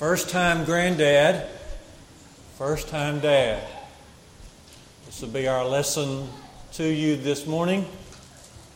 First 0.00 0.30
time 0.30 0.64
granddad, 0.64 1.46
first 2.56 2.88
time 2.88 3.20
dad. 3.20 3.62
This 5.04 5.20
will 5.20 5.28
be 5.28 5.46
our 5.46 5.66
lesson 5.66 6.26
to 6.72 6.84
you 6.84 7.16
this 7.16 7.46
morning. 7.46 7.84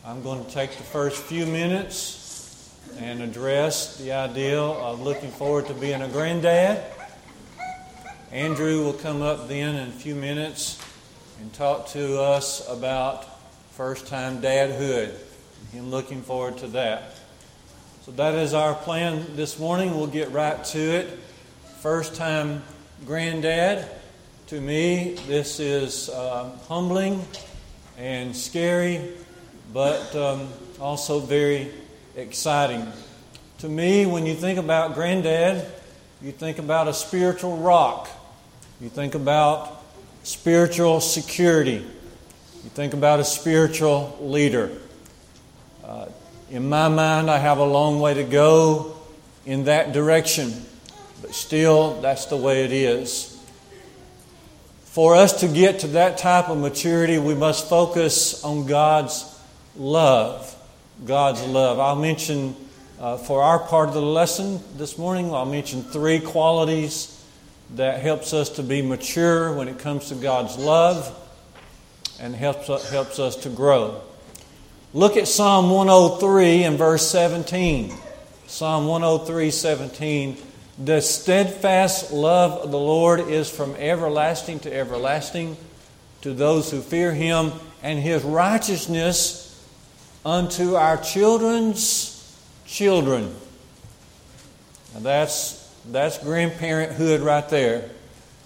I'm 0.05 0.21
going 0.21 0.45
to 0.45 0.51
take 0.51 0.77
the 0.77 0.83
first 0.83 1.17
few 1.23 1.47
minutes 1.47 2.71
and 2.99 3.23
address 3.23 3.97
the 3.97 4.11
idea 4.11 4.61
of 4.61 5.01
looking 5.01 5.31
forward 5.31 5.65
to 5.65 5.73
being 5.73 6.03
a 6.03 6.07
granddad. 6.09 6.83
Andrew 8.31 8.83
will 8.83 8.93
come 8.93 9.23
up 9.23 9.47
then 9.47 9.73
in 9.73 9.87
a 9.87 9.93
few 9.93 10.13
minutes 10.13 10.79
and 11.41 11.51
talk 11.53 11.87
to 11.87 12.21
us 12.21 12.69
about 12.69 13.25
first 13.71 14.05
time 14.05 14.43
dadhood. 14.43 15.11
Him 15.71 15.89
looking 15.89 16.21
forward 16.21 16.59
to 16.59 16.67
that. 16.67 17.15
So 18.05 18.11
that 18.11 18.35
is 18.35 18.53
our 18.53 18.75
plan 18.75 19.25
this 19.35 19.57
morning. 19.57 19.97
We'll 19.97 20.05
get 20.05 20.29
right 20.29 20.63
to 20.63 20.79
it. 20.79 21.09
First 21.79 22.13
time 22.13 22.61
granddad. 23.07 23.89
To 24.49 24.61
me, 24.61 25.17
this 25.25 25.59
is 25.59 26.09
uh, 26.09 26.55
humbling 26.67 27.25
and 27.97 28.35
scary, 28.35 29.01
but 29.73 30.15
um, 30.15 30.49
also 30.79 31.19
very 31.19 31.71
exciting. 32.15 32.85
To 33.57 33.67
me, 33.67 34.05
when 34.05 34.27
you 34.27 34.35
think 34.35 34.59
about 34.59 34.93
granddad, 34.93 35.65
you 36.21 36.31
think 36.31 36.59
about 36.59 36.87
a 36.87 36.93
spiritual 36.93 37.57
rock. 37.57 38.07
You 38.79 38.89
think 38.89 39.15
about 39.15 39.83
spiritual 40.21 41.01
security. 41.01 41.83
You 42.63 42.69
think 42.69 42.93
about 42.93 43.19
a 43.19 43.23
spiritual 43.23 44.15
leader. 44.21 44.69
Uh, 45.83 46.05
in 46.49 46.69
my 46.69 46.87
mind, 46.87 47.29
I 47.29 47.37
have 47.39 47.57
a 47.57 47.65
long 47.65 47.99
way 47.99 48.13
to 48.13 48.23
go 48.23 48.95
in 49.45 49.65
that 49.65 49.93
direction, 49.93 50.53
but 51.21 51.33
still, 51.33 52.01
that's 52.01 52.25
the 52.25 52.37
way 52.37 52.63
it 52.63 52.71
is. 52.71 53.31
For 54.83 55.15
us 55.15 55.41
to 55.41 55.47
get 55.47 55.79
to 55.79 55.87
that 55.87 56.17
type 56.17 56.49
of 56.49 56.57
maturity, 56.57 57.17
we 57.17 57.35
must 57.35 57.67
focus 57.67 58.43
on 58.43 58.65
God's 58.65 59.25
love. 59.75 60.55
God's 61.03 61.43
love. 61.43 61.79
I'll 61.79 61.95
mention, 61.95 62.55
uh, 62.99 63.17
for 63.17 63.41
our 63.41 63.59
part 63.59 63.89
of 63.89 63.95
the 63.95 64.01
lesson 64.01 64.61
this 64.77 64.97
morning, 64.97 65.33
I'll 65.33 65.45
mention 65.45 65.83
three 65.83 66.19
qualities 66.19 67.11
that 67.73 68.01
helps 68.01 68.33
us 68.33 68.49
to 68.51 68.63
be 68.63 68.81
mature 68.81 69.51
when 69.51 69.67
it 69.67 69.79
comes 69.79 70.09
to 70.09 70.15
God's 70.15 70.57
love 70.57 71.13
and 72.19 72.35
helps, 72.35 72.67
helps 72.89 73.19
us 73.19 73.35
to 73.37 73.49
grow. 73.49 74.01
Look 74.95 75.17
at 75.17 75.27
Psalm 75.27 75.71
103 75.71 76.63
and 76.63 76.77
verse 76.77 77.05
17. 77.09 77.93
Psalm 78.47 78.87
103, 78.87 79.51
17. 79.51 80.37
The 80.85 81.01
steadfast 81.01 82.13
love 82.13 82.53
of 82.63 82.71
the 82.71 82.79
Lord 82.79 83.19
is 83.19 83.49
from 83.49 83.75
everlasting 83.75 84.59
to 84.61 84.73
everlasting 84.73 85.57
to 86.21 86.33
those 86.33 86.71
who 86.71 86.79
fear 86.79 87.13
him, 87.13 87.51
and 87.83 87.99
his 87.99 88.23
righteousness 88.23 89.61
unto 90.25 90.75
our 90.75 90.95
children's 90.95 92.33
children. 92.65 93.35
Now 94.93 95.01
that's, 95.01 95.75
that's 95.91 96.19
grandparenthood 96.19 97.21
right 97.21 97.49
there. 97.49 97.89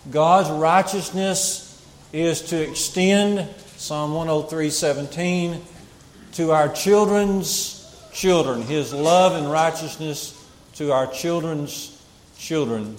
God's 0.10 0.50
righteousness 0.50 1.80
is 2.12 2.42
to 2.50 2.60
extend, 2.72 3.48
Psalm 3.78 4.16
103, 4.16 4.72
17, 4.72 5.62
to 6.40 6.54
our 6.54 6.70
children's 6.70 7.86
children, 8.14 8.62
His 8.62 8.94
love 8.94 9.34
and 9.34 9.52
righteousness 9.52 10.42
to 10.76 10.94
our 10.94 11.06
children's 11.06 12.02
children. 12.38 12.96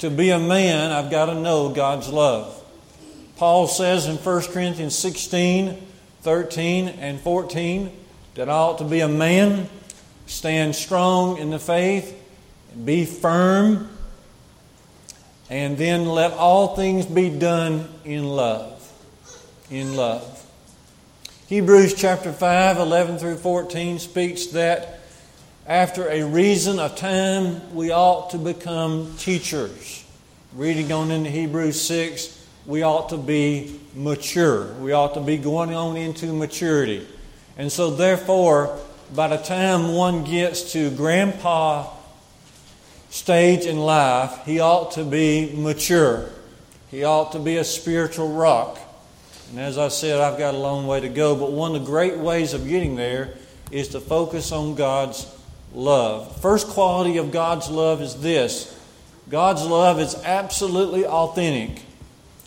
To 0.00 0.10
be 0.10 0.30
a 0.30 0.38
man, 0.40 0.90
I've 0.90 1.12
got 1.12 1.26
to 1.26 1.36
know 1.36 1.68
God's 1.68 2.08
love. 2.08 2.60
Paul 3.36 3.68
says 3.68 4.08
in 4.08 4.16
1 4.16 4.42
Corinthians 4.46 4.96
16, 4.96 5.80
13, 6.22 6.88
and 6.88 7.20
14 7.20 7.92
that 8.34 8.48
I 8.48 8.52
ought 8.52 8.78
to 8.78 8.84
be 8.84 8.98
a 8.98 9.06
man, 9.06 9.68
stand 10.26 10.74
strong 10.74 11.38
in 11.38 11.50
the 11.50 11.60
faith, 11.60 12.20
be 12.84 13.04
firm, 13.04 13.88
and 15.48 15.78
then 15.78 16.04
let 16.04 16.32
all 16.32 16.74
things 16.74 17.06
be 17.06 17.30
done 17.30 17.88
in 18.04 18.24
love. 18.24 18.92
In 19.70 19.94
love. 19.94 20.29
Hebrews 21.50 21.94
chapter 21.94 22.30
5, 22.30 22.78
11 22.78 23.18
through 23.18 23.38
14 23.38 23.98
speaks 23.98 24.46
that 24.46 25.00
after 25.66 26.08
a 26.08 26.22
reason 26.22 26.78
of 26.78 26.94
time, 26.94 27.74
we 27.74 27.90
ought 27.90 28.30
to 28.30 28.38
become 28.38 29.12
teachers. 29.18 30.04
Reading 30.54 30.92
on 30.92 31.10
into 31.10 31.28
Hebrews 31.28 31.80
6, 31.80 32.46
we 32.66 32.84
ought 32.84 33.08
to 33.08 33.16
be 33.16 33.80
mature. 33.96 34.72
We 34.74 34.92
ought 34.92 35.14
to 35.14 35.20
be 35.20 35.38
going 35.38 35.74
on 35.74 35.96
into 35.96 36.32
maturity. 36.32 37.04
And 37.58 37.72
so, 37.72 37.90
therefore, 37.90 38.78
by 39.12 39.26
the 39.26 39.38
time 39.38 39.94
one 39.94 40.22
gets 40.22 40.70
to 40.74 40.88
grandpa 40.92 41.92
stage 43.08 43.66
in 43.66 43.80
life, 43.80 44.46
he 44.46 44.60
ought 44.60 44.92
to 44.92 45.02
be 45.02 45.52
mature. 45.56 46.30
He 46.92 47.02
ought 47.02 47.32
to 47.32 47.40
be 47.40 47.56
a 47.56 47.64
spiritual 47.64 48.28
rock. 48.34 48.78
And 49.50 49.58
as 49.58 49.78
I 49.78 49.88
said, 49.88 50.20
I've 50.20 50.38
got 50.38 50.54
a 50.54 50.58
long 50.58 50.86
way 50.86 51.00
to 51.00 51.08
go, 51.08 51.34
but 51.34 51.50
one 51.50 51.74
of 51.74 51.82
the 51.82 51.86
great 51.86 52.16
ways 52.16 52.54
of 52.54 52.68
getting 52.68 52.94
there 52.94 53.34
is 53.72 53.88
to 53.88 54.00
focus 54.00 54.52
on 54.52 54.76
God's 54.76 55.26
love. 55.74 56.40
First 56.40 56.68
quality 56.68 57.16
of 57.16 57.32
God's 57.32 57.68
love 57.68 58.00
is 58.00 58.20
this 58.20 58.78
God's 59.28 59.64
love 59.64 60.00
is 60.00 60.14
absolutely 60.14 61.04
authentic, 61.04 61.82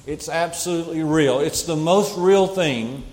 it's 0.07 0.29
absolutely 0.29 1.03
real. 1.03 1.41
It's 1.41 1.63
the 1.63 1.75
most 1.75 2.17
real 2.17 2.47
thing 2.47 3.03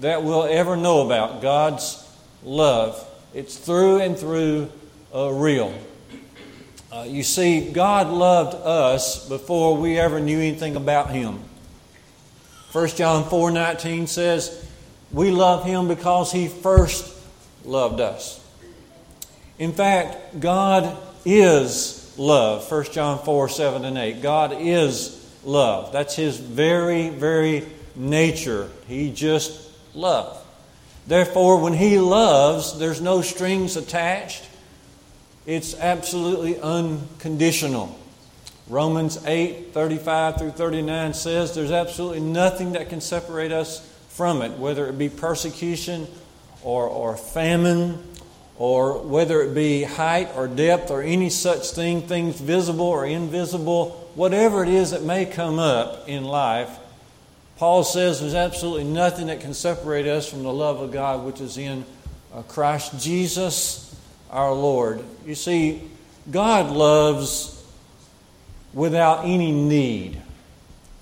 that 0.00 0.22
we'll 0.22 0.44
ever 0.44 0.76
know 0.76 1.04
about 1.04 1.42
God's 1.42 1.98
love. 2.44 3.08
It's 3.34 3.56
through 3.56 4.00
and 4.00 4.16
through 4.16 4.70
uh, 5.14 5.30
real. 5.30 5.74
Uh, 6.92 7.06
you 7.08 7.22
see, 7.22 7.72
God 7.72 8.08
loved 8.08 8.54
us 8.54 9.28
before 9.28 9.76
we 9.76 9.98
ever 9.98 10.20
knew 10.20 10.38
anything 10.38 10.76
about 10.76 11.10
Him. 11.10 11.40
1 12.72 12.88
John 12.88 13.28
4 13.28 13.50
19 13.50 14.06
says, 14.06 14.66
We 15.12 15.30
love 15.30 15.64
him 15.64 15.88
because 15.88 16.32
he 16.32 16.48
first 16.48 17.14
loved 17.64 18.00
us. 18.00 18.42
In 19.58 19.72
fact, 19.72 20.40
God 20.40 20.96
is 21.24 22.14
love. 22.16 22.70
1 22.70 22.84
John 22.92 23.18
4 23.18 23.48
7 23.48 23.84
and 23.84 23.98
8. 23.98 24.22
God 24.22 24.54
is 24.58 25.18
love. 25.44 25.92
That's 25.92 26.16
his 26.16 26.38
very, 26.38 27.10
very 27.10 27.66
nature. 27.94 28.70
He 28.88 29.12
just 29.12 29.70
love. 29.94 30.38
Therefore, 31.06 31.60
when 31.60 31.74
he 31.74 31.98
loves, 31.98 32.78
there's 32.78 33.00
no 33.00 33.22
strings 33.22 33.76
attached. 33.76 34.44
It's 35.44 35.74
absolutely 35.78 36.58
unconditional. 36.60 37.98
Romans 38.72 39.22
8 39.26 39.74
35 39.74 40.38
through 40.38 40.50
39 40.52 41.12
says 41.12 41.54
there's 41.54 41.70
absolutely 41.70 42.20
nothing 42.20 42.72
that 42.72 42.88
can 42.88 43.02
separate 43.02 43.52
us 43.52 43.86
from 44.08 44.40
it, 44.40 44.52
whether 44.52 44.86
it 44.86 44.96
be 44.96 45.10
persecution 45.10 46.06
or, 46.62 46.86
or 46.86 47.14
famine, 47.18 48.02
or 48.56 48.96
whether 49.02 49.42
it 49.42 49.54
be 49.54 49.82
height 49.82 50.30
or 50.34 50.48
depth 50.48 50.90
or 50.90 51.02
any 51.02 51.28
such 51.28 51.72
thing, 51.72 52.00
things 52.00 52.40
visible 52.40 52.86
or 52.86 53.04
invisible, 53.04 53.90
whatever 54.14 54.62
it 54.62 54.70
is 54.70 54.92
that 54.92 55.02
may 55.02 55.26
come 55.26 55.58
up 55.58 56.08
in 56.08 56.24
life. 56.24 56.70
Paul 57.58 57.84
says 57.84 58.20
there's 58.22 58.34
absolutely 58.34 58.84
nothing 58.84 59.26
that 59.26 59.42
can 59.42 59.52
separate 59.52 60.06
us 60.06 60.26
from 60.26 60.44
the 60.44 60.52
love 60.52 60.80
of 60.80 60.92
God 60.92 61.26
which 61.26 61.42
is 61.42 61.58
in 61.58 61.84
uh, 62.32 62.40
Christ 62.40 62.98
Jesus 62.98 63.94
our 64.30 64.54
Lord. 64.54 65.04
You 65.26 65.34
see, 65.34 65.82
God 66.30 66.70
loves 66.74 67.51
without 68.74 69.24
any 69.24 69.52
need. 69.52 70.20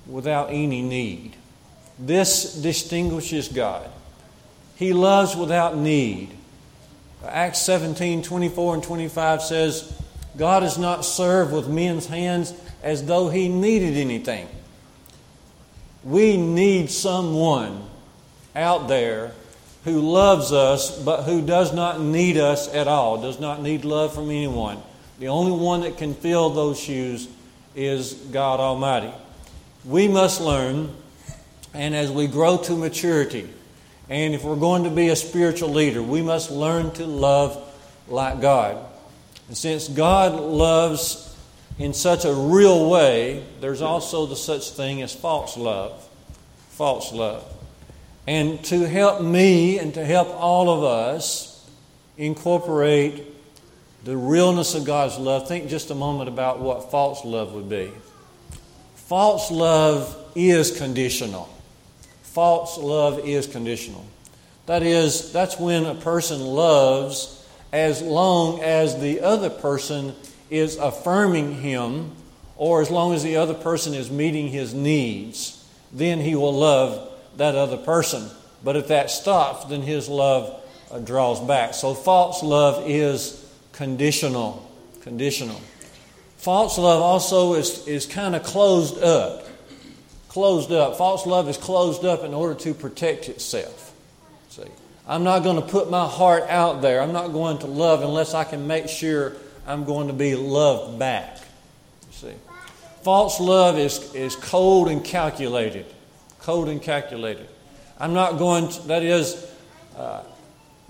Without 0.07 0.51
any 0.51 0.83
need. 0.83 1.37
This 1.99 2.55
distinguishes 2.55 3.49
God. 3.49 3.89
He 4.77 4.93
loves 4.93 5.37
without 5.37 5.77
need. 5.77 6.31
Acts 7.27 7.61
17 7.61 8.23
24 8.23 8.75
and 8.75 8.83
25 8.83 9.43
says, 9.43 10.03
God 10.37 10.63
is 10.63 10.79
not 10.79 11.05
served 11.05 11.53
with 11.53 11.69
men's 11.69 12.07
hands 12.07 12.55
as 12.83 13.05
though 13.05 13.29
he 13.29 13.49
needed 13.49 13.97
anything. 13.97 14.49
We 16.03 16.39
need 16.39 16.91
someone 16.91 17.85
out 18.57 18.89
there 18.89 19.33
who 19.85 20.01
loves 20.01 20.53
us 20.53 20.99
but 21.03 21.25
who 21.25 21.43
does 21.43 21.75
not 21.75 22.01
need 22.01 22.39
us 22.39 22.73
at 22.73 22.89
all, 22.89 23.21
does 23.21 23.39
not 23.39 23.61
need 23.61 23.85
love 23.85 24.15
from 24.15 24.31
anyone. 24.31 24.83
The 25.19 25.29
only 25.29 25.53
one 25.53 25.83
that 25.83 25.99
can 25.99 26.15
fill 26.15 26.51
those 26.51 26.81
shoes 26.81 27.29
is 27.81 28.13
God 28.13 28.61
Almighty. 28.61 29.13
We 29.85 30.07
must 30.07 30.41
learn, 30.41 30.95
and 31.73 31.95
as 31.95 32.11
we 32.11 32.27
grow 32.27 32.59
to 32.59 32.77
maturity, 32.77 33.49
and 34.11 34.35
if 34.35 34.45
we're 34.45 34.57
going 34.57 34.85
to 34.85 34.91
be 34.91 35.09
a 35.09 35.17
spiritual 35.17 35.71
leader, 35.71 36.03
we 36.03 36.21
must 36.21 36.51
learn 36.51 36.91
to 36.93 37.07
love 37.07 37.57
like 38.09 38.41
God. 38.41 38.85
And 39.49 39.57
since 39.57 39.89
God 39.89 40.39
loves 40.39 41.35
in 41.79 41.95
such 41.95 42.25
a 42.25 42.35
real 42.35 42.91
way, 42.91 43.45
there's 43.61 43.81
also 43.81 44.27
the 44.27 44.37
such 44.37 44.71
thing 44.73 45.01
as 45.01 45.15
false 45.15 45.57
love. 45.57 46.07
False 46.71 47.13
love. 47.13 47.45
And 48.27 48.63
to 48.67 48.87
help 48.87 49.23
me 49.23 49.79
and 49.79 49.95
to 49.95 50.05
help 50.05 50.29
all 50.29 50.71
of 50.71 50.85
us 50.85 51.67
incorporate 52.19 53.30
the 54.05 54.17
realness 54.17 54.75
of 54.75 54.85
God's 54.85 55.19
love, 55.19 55.47
think 55.47 55.69
just 55.69 55.91
a 55.91 55.95
moment 55.95 56.29
about 56.29 56.61
what 56.61 56.91
false 56.91 57.25
love 57.25 57.53
would 57.53 57.69
be. 57.69 57.93
False 58.95 59.51
love 59.51 60.17
is 60.35 60.77
conditional. 60.77 61.49
False 62.23 62.79
love 62.79 63.21
is 63.27 63.47
conditional. 63.47 64.07
That 64.67 64.83
is, 64.83 65.33
that's 65.33 65.59
when 65.59 65.85
a 65.85 65.97
person 65.97 66.41
loves 66.41 67.45
as 67.73 68.01
long 68.01 68.61
as 68.63 69.01
the 69.01 69.21
other 69.21 69.51
person 69.51 70.15
is 70.49 70.77
affirming 70.77 71.55
him 71.61 72.13
or 72.57 72.81
as 72.83 72.91
long 72.91 73.15
as 73.15 73.23
the 73.23 73.37
other 73.37 73.55
person 73.55 73.95
is 73.95 74.11
meeting 74.11 74.49
his 74.49 74.75
needs. 74.75 75.65
Then 75.93 76.21
he 76.21 76.35
will 76.35 76.55
love 76.55 77.11
that 77.37 77.55
other 77.55 77.77
person. 77.77 78.31
But 78.63 78.77
if 78.77 78.89
that 78.89 79.11
stops, 79.11 79.65
then 79.67 79.83
his 79.83 80.09
love 80.09 80.63
uh, 80.91 80.99
draws 80.99 81.41
back. 81.41 81.75
So 81.75 81.95
false 81.95 82.43
love 82.43 82.89
is 82.89 83.40
conditional. 83.81 84.71
Conditional. 85.01 85.59
False 86.37 86.77
love 86.77 87.01
also 87.01 87.55
is, 87.55 87.89
is 87.89 88.05
kind 88.05 88.37
of 88.37 88.43
closed 88.43 89.03
up. 89.03 89.47
Closed 90.29 90.71
up. 90.71 90.99
False 90.99 91.25
love 91.25 91.49
is 91.49 91.57
closed 91.57 92.05
up 92.05 92.23
in 92.23 92.35
order 92.35 92.55
to 92.61 92.75
protect 92.75 93.31
itself. 93.31 93.95
See, 94.51 94.65
I'm 95.09 95.25
not 95.25 95.45
going 95.45 95.57
to 95.57 95.67
put 95.67 95.91
my 95.91 96.07
heart 96.07 96.43
out 96.51 96.83
there. 96.83 97.01
I'm 97.01 97.15
not 97.15 97.29
going 97.29 97.57
to 97.61 97.69
love 97.69 98.03
unless 98.03 98.35
I 98.35 98.45
can 98.45 98.67
make 98.67 98.87
sure 98.87 99.33
I'm 99.67 99.85
going 99.85 100.09
to 100.09 100.13
be 100.13 100.35
loved 100.35 100.99
back. 100.99 101.39
See, 102.11 102.35
false 103.03 103.41
love 103.41 103.79
is, 103.79 104.15
is 104.15 104.37
cold 104.37 104.89
and 104.89 105.03
calculated. 105.03 105.87
Cold 106.41 106.69
and 106.69 106.83
calculated. 106.83 107.49
I'm 107.99 108.13
not 108.13 108.37
going 108.37 108.69
to, 108.69 108.89
that 108.89 109.03
is, 109.03 109.43
uh, 109.97 110.23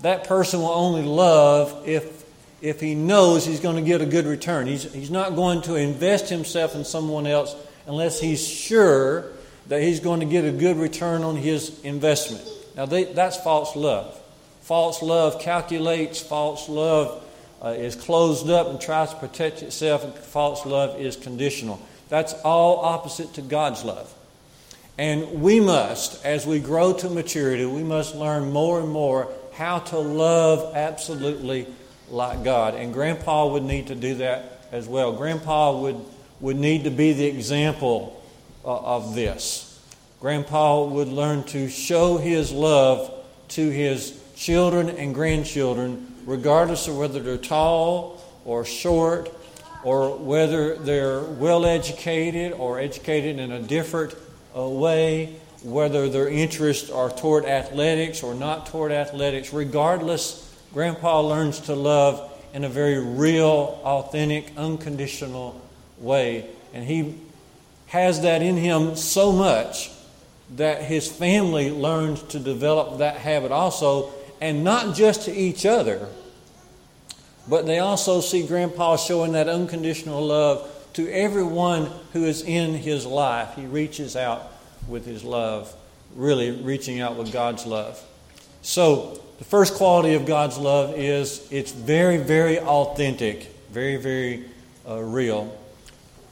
that 0.01 0.25
person 0.25 0.59
will 0.59 0.67
only 0.73 1.03
love 1.03 1.87
if, 1.87 2.20
if 2.61 2.79
he 2.79 2.95
knows 2.95 3.45
he's 3.45 3.59
going 3.59 3.75
to 3.75 3.81
get 3.81 4.01
a 4.01 4.05
good 4.05 4.25
return. 4.25 4.67
He's, 4.67 4.91
he's 4.93 5.11
not 5.11 5.35
going 5.35 5.61
to 5.63 5.75
invest 5.75 6.29
himself 6.29 6.75
in 6.75 6.85
someone 6.85 7.25
else 7.25 7.55
unless 7.87 8.19
he's 8.19 8.45
sure 8.47 9.31
that 9.67 9.81
he's 9.81 9.99
going 9.99 10.19
to 10.19 10.25
get 10.25 10.45
a 10.45 10.51
good 10.51 10.77
return 10.77 11.23
on 11.23 11.35
his 11.35 11.79
investment. 11.81 12.47
Now, 12.75 12.85
they, 12.85 13.05
that's 13.05 13.37
false 13.37 13.75
love. 13.75 14.17
False 14.61 15.01
love 15.01 15.39
calculates, 15.39 16.21
false 16.21 16.69
love 16.69 17.23
uh, 17.63 17.69
is 17.69 17.95
closed 17.95 18.49
up 18.49 18.67
and 18.67 18.79
tries 18.79 19.09
to 19.11 19.15
protect 19.15 19.63
itself, 19.63 20.03
and 20.03 20.13
false 20.13 20.65
love 20.65 20.99
is 20.99 21.15
conditional. 21.15 21.81
That's 22.09 22.33
all 22.43 22.79
opposite 22.79 23.33
to 23.35 23.41
God's 23.41 23.83
love. 23.83 24.13
And 24.97 25.41
we 25.41 25.59
must, 25.59 26.23
as 26.25 26.45
we 26.45 26.59
grow 26.59 26.93
to 26.93 27.09
maturity, 27.09 27.65
we 27.65 27.83
must 27.83 28.15
learn 28.15 28.51
more 28.51 28.79
and 28.79 28.89
more 28.89 29.29
how 29.53 29.79
to 29.79 29.97
love 29.97 30.75
absolutely 30.75 31.67
like 32.11 32.43
God. 32.43 32.75
And 32.75 32.93
Grandpa 32.93 33.47
would 33.47 33.63
need 33.63 33.87
to 33.87 33.95
do 33.95 34.15
that 34.15 34.65
as 34.71 34.87
well. 34.87 35.13
Grandpa 35.13 35.77
would, 35.79 35.97
would 36.39 36.57
need 36.57 36.83
to 36.83 36.91
be 36.91 37.13
the 37.13 37.25
example 37.25 38.21
uh, 38.63 38.77
of 38.77 39.15
this. 39.15 39.67
Grandpa 40.19 40.83
would 40.83 41.07
learn 41.07 41.43
to 41.45 41.67
show 41.67 42.17
his 42.17 42.51
love 42.51 43.11
to 43.49 43.69
his 43.69 44.21
children 44.35 44.89
and 44.89 45.13
grandchildren, 45.13 46.15
regardless 46.25 46.87
of 46.87 46.97
whether 46.97 47.19
they're 47.19 47.37
tall 47.37 48.21
or 48.45 48.63
short, 48.63 49.31
or 49.83 50.15
whether 50.17 50.75
they're 50.75 51.21
well 51.21 51.65
educated 51.65 52.53
or 52.53 52.79
educated 52.79 53.39
in 53.39 53.51
a 53.51 53.61
different 53.61 54.15
uh, 54.55 54.61
way, 54.67 55.35
whether 55.63 56.07
their 56.07 56.27
interests 56.27 56.89
are 56.89 57.09
toward 57.09 57.45
athletics 57.45 58.23
or 58.23 58.35
not 58.35 58.67
toward 58.67 58.91
athletics. 58.91 59.53
Regardless, 59.53 60.50
Grandpa 60.73 61.21
learns 61.21 61.59
to 61.61 61.75
love 61.75 62.31
in 62.53 62.63
a 62.63 62.69
very 62.69 62.99
real, 62.99 63.79
authentic, 63.83 64.51
unconditional 64.57 65.59
way. 65.97 66.45
And 66.73 66.83
he 66.83 67.17
has 67.87 68.21
that 68.21 68.41
in 68.41 68.57
him 68.57 68.95
so 68.95 69.31
much 69.31 69.91
that 70.55 70.83
his 70.83 71.09
family 71.09 71.71
learns 71.71 72.23
to 72.23 72.39
develop 72.39 72.99
that 72.99 73.17
habit 73.17 73.51
also, 73.51 74.11
and 74.39 74.63
not 74.63 74.95
just 74.95 75.23
to 75.23 75.33
each 75.33 75.65
other, 75.65 76.07
but 77.47 77.65
they 77.65 77.79
also 77.79 78.21
see 78.21 78.45
Grandpa 78.45 78.97
showing 78.97 79.33
that 79.33 79.47
unconditional 79.47 80.25
love 80.25 80.69
to 80.93 81.09
everyone 81.09 81.89
who 82.13 82.25
is 82.25 82.41
in 82.43 82.73
his 82.73 83.05
life. 83.05 83.55
He 83.55 83.65
reaches 83.65 84.15
out 84.15 84.51
with 84.87 85.05
his 85.05 85.23
love, 85.23 85.73
really 86.15 86.51
reaching 86.51 86.99
out 86.99 87.15
with 87.15 87.31
God's 87.31 87.65
love. 87.65 88.01
So, 88.61 89.21
the 89.41 89.45
first 89.45 89.73
quality 89.73 90.13
of 90.13 90.27
God's 90.27 90.59
love 90.59 90.93
is 90.95 91.47
it's 91.49 91.71
very, 91.71 92.17
very 92.17 92.59
authentic, 92.59 93.47
very, 93.71 93.97
very 93.97 94.45
uh, 94.87 94.99
real. 94.99 95.57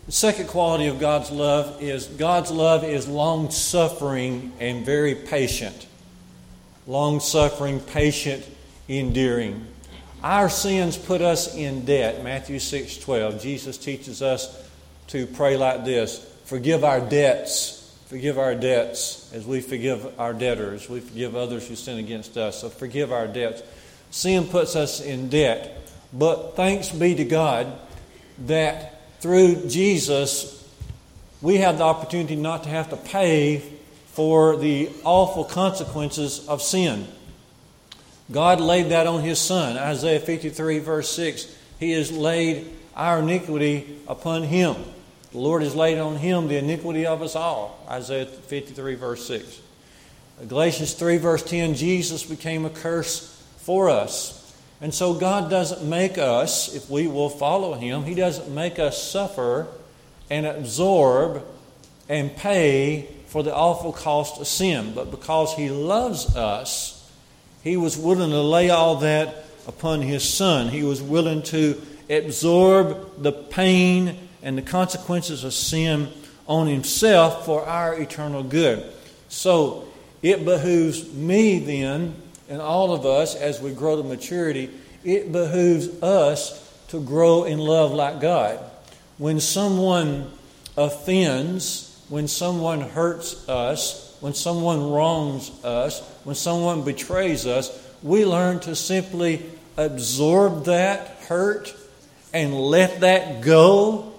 The 0.05 0.11
second 0.11 0.45
quality 0.45 0.85
of 0.85 0.99
God's 0.99 1.31
love 1.31 1.81
is 1.81 2.05
God's 2.05 2.51
love 2.51 2.83
is 2.83 3.07
long 3.07 3.49
suffering 3.49 4.51
and 4.59 4.85
very 4.85 5.15
patient. 5.15 5.87
Long 6.85 7.19
suffering, 7.19 7.79
patient, 7.79 8.47
enduring. 8.87 9.65
Our 10.21 10.47
sins 10.47 10.95
put 10.95 11.21
us 11.21 11.55
in 11.55 11.85
debt. 11.85 12.23
Matthew 12.23 12.59
6 12.59 12.99
12. 12.99 13.41
Jesus 13.41 13.79
teaches 13.79 14.21
us 14.21 14.69
to 15.07 15.25
pray 15.25 15.57
like 15.57 15.83
this 15.83 16.23
Forgive 16.45 16.83
our 16.83 17.01
debts. 17.01 17.78
Forgive 18.09 18.39
our 18.39 18.55
debts 18.55 19.31
as 19.35 19.45
we 19.45 19.61
forgive 19.61 20.19
our 20.19 20.33
debtors. 20.33 20.89
We 20.89 20.99
forgive 20.99 21.35
others 21.35 21.67
who 21.67 21.75
sin 21.75 21.99
against 21.99 22.37
us. 22.37 22.61
So 22.61 22.69
forgive 22.69 23.11
our 23.11 23.27
debts. 23.27 23.61
Sin 24.09 24.47
puts 24.47 24.75
us 24.75 24.99
in 24.99 25.29
debt. 25.29 25.79
But 26.11 26.55
thanks 26.55 26.89
be 26.89 27.13
to 27.13 27.23
God 27.23 27.71
that 28.47 29.21
through 29.21 29.67
Jesus, 29.67 30.67
we 31.39 31.57
have 31.57 31.77
the 31.77 31.83
opportunity 31.83 32.35
not 32.35 32.63
to 32.63 32.69
have 32.69 32.89
to 32.89 32.97
pay 32.97 33.61
for 34.07 34.57
the 34.57 34.89
awful 35.03 35.43
consequences 35.43 36.47
of 36.47 36.63
sin. 36.63 37.07
God 38.31 38.59
laid 38.59 38.89
that 38.89 39.05
on 39.05 39.21
His 39.21 39.37
Son. 39.37 39.77
Isaiah 39.77 40.19
53, 40.19 40.79
verse 40.79 41.11
6. 41.11 41.55
He 41.79 41.91
has 41.91 42.11
laid 42.11 42.71
our 42.95 43.19
iniquity 43.19 43.99
upon 44.07 44.41
Him. 44.41 44.77
The 45.31 45.37
Lord 45.37 45.61
has 45.61 45.75
laid 45.75 45.99
on 45.99 46.15
Him 46.15 46.47
the 46.47 46.57
iniquity 46.57 47.05
of 47.05 47.21
us 47.21 47.35
all. 47.35 47.85
Isaiah 47.89 48.25
53, 48.25 48.95
verse 48.95 49.25
6. 49.27 49.61
Galatians 50.47 50.93
3, 50.93 51.17
verse 51.17 51.43
10 51.43 51.75
Jesus 51.75 52.23
became 52.23 52.65
a 52.65 52.69
curse 52.69 53.43
for 53.57 53.89
us 53.89 54.39
and 54.81 54.93
so 54.93 55.13
God 55.13 55.49
doesn't 55.49 55.87
make 55.87 56.17
us, 56.17 56.73
if 56.73 56.89
we 56.89 57.07
will 57.07 57.29
follow 57.29 57.73
Him, 57.73 58.03
He 58.03 58.15
doesn't 58.15 58.53
make 58.53 58.79
us 58.79 59.01
suffer 59.01 59.67
and 60.29 60.45
absorb 60.45 61.43
and 62.07 62.35
pay 62.35 63.09
for 63.27 63.43
the 63.43 63.53
awful 63.53 63.91
cost 63.91 64.39
of 64.39 64.47
sin. 64.47 64.93
But 64.95 65.11
because 65.11 65.53
He 65.53 65.69
loves 65.69 66.35
us, 66.35 67.11
He 67.61 67.75
was 67.75 67.97
willing 67.97 68.29
to 68.29 68.41
lay 68.41 68.69
all 68.69 68.97
that 68.97 69.43
upon 69.67 70.01
His 70.01 70.27
Son. 70.27 70.69
He 70.69 70.83
was 70.83 71.01
willing 71.01 71.43
to 71.43 71.81
absorb 72.09 73.21
the 73.21 73.33
pain 73.33 74.28
and 74.41 74.57
the 74.57 74.61
consequences 74.61 75.43
of 75.43 75.53
sin 75.53 76.09
on 76.47 76.67
Himself 76.67 77.45
for 77.45 77.65
our 77.65 77.99
eternal 77.99 78.43
good. 78.43 78.83
So 79.27 79.87
it 80.21 80.45
behooves 80.45 81.13
me 81.13 81.59
then 81.59 82.15
and 82.49 82.61
all 82.61 82.91
of 82.93 83.05
us 83.05 83.35
as 83.35 83.61
we 83.61 83.71
grow 83.71 84.01
to 84.01 84.03
maturity, 84.03 84.71
it 85.03 85.31
behooves 85.31 86.01
us 86.01 86.65
to 86.87 86.99
grow 86.99 87.43
in 87.43 87.59
love 87.59 87.91
like 87.91 88.19
God. 88.19 88.59
When 89.19 89.39
someone 89.39 90.31
offends, 90.75 92.03
when 92.09 92.27
someone 92.27 92.81
hurts 92.81 93.47
us, 93.47 94.17
when 94.19 94.33
someone 94.33 94.91
wrongs 94.91 95.51
us, 95.63 96.01
when 96.23 96.35
someone 96.35 96.83
betrays 96.83 97.45
us, 97.45 97.87
we 98.01 98.25
learn 98.25 98.59
to 98.61 98.75
simply 98.75 99.45
absorb 99.77 100.65
that 100.65 101.07
hurt 101.27 101.75
and 102.33 102.53
let 102.53 103.01
that 103.01 103.41
go 103.41 104.18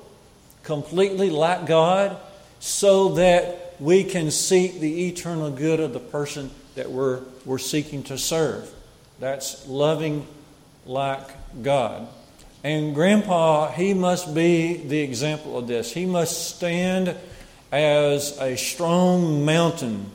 completely 0.62 1.30
like 1.30 1.66
God 1.66 2.16
so 2.58 3.10
that 3.14 3.74
we 3.80 4.04
can 4.04 4.30
seek 4.30 4.80
the 4.80 5.08
eternal 5.08 5.50
good 5.50 5.80
of 5.80 5.92
the 5.92 6.00
person 6.00 6.50
that 6.74 6.90
we're, 6.90 7.20
we're 7.44 7.58
seeking 7.58 8.02
to 8.04 8.18
serve. 8.18 8.70
That's 9.18 9.66
loving 9.66 10.26
like 10.86 11.28
God. 11.62 12.08
And 12.62 12.94
Grandpa, 12.94 13.70
he 13.72 13.94
must 13.94 14.34
be 14.34 14.76
the 14.76 14.98
example 14.98 15.56
of 15.56 15.66
this. 15.66 15.92
He 15.92 16.04
must 16.04 16.56
stand 16.56 17.16
as 17.72 18.36
a 18.38 18.56
strong 18.56 19.44
mountain 19.44 20.10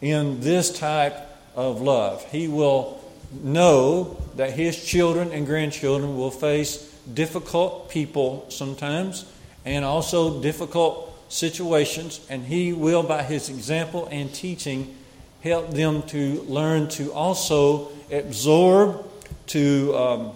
in 0.00 0.40
this 0.40 0.76
type 0.76 1.16
of 1.54 1.80
love. 1.80 2.24
He 2.30 2.48
will 2.48 3.00
know 3.32 4.20
that 4.36 4.52
his 4.52 4.82
children 4.84 5.32
and 5.32 5.46
grandchildren 5.46 6.16
will 6.16 6.30
face 6.30 6.78
difficult 7.12 7.90
people 7.90 8.46
sometimes, 8.48 9.24
and 9.66 9.84
also 9.84 10.40
difficult 10.40 11.12
situations, 11.28 12.24
and 12.30 12.44
He 12.44 12.72
will, 12.72 13.02
by 13.02 13.22
His 13.22 13.50
example 13.50 14.08
and 14.10 14.32
teaching, 14.32 14.96
help 15.42 15.72
them 15.72 16.02
to 16.04 16.40
learn 16.42 16.88
to 16.90 17.12
also 17.12 17.90
absorb, 18.10 19.04
to 19.48 19.94
um, 19.96 20.32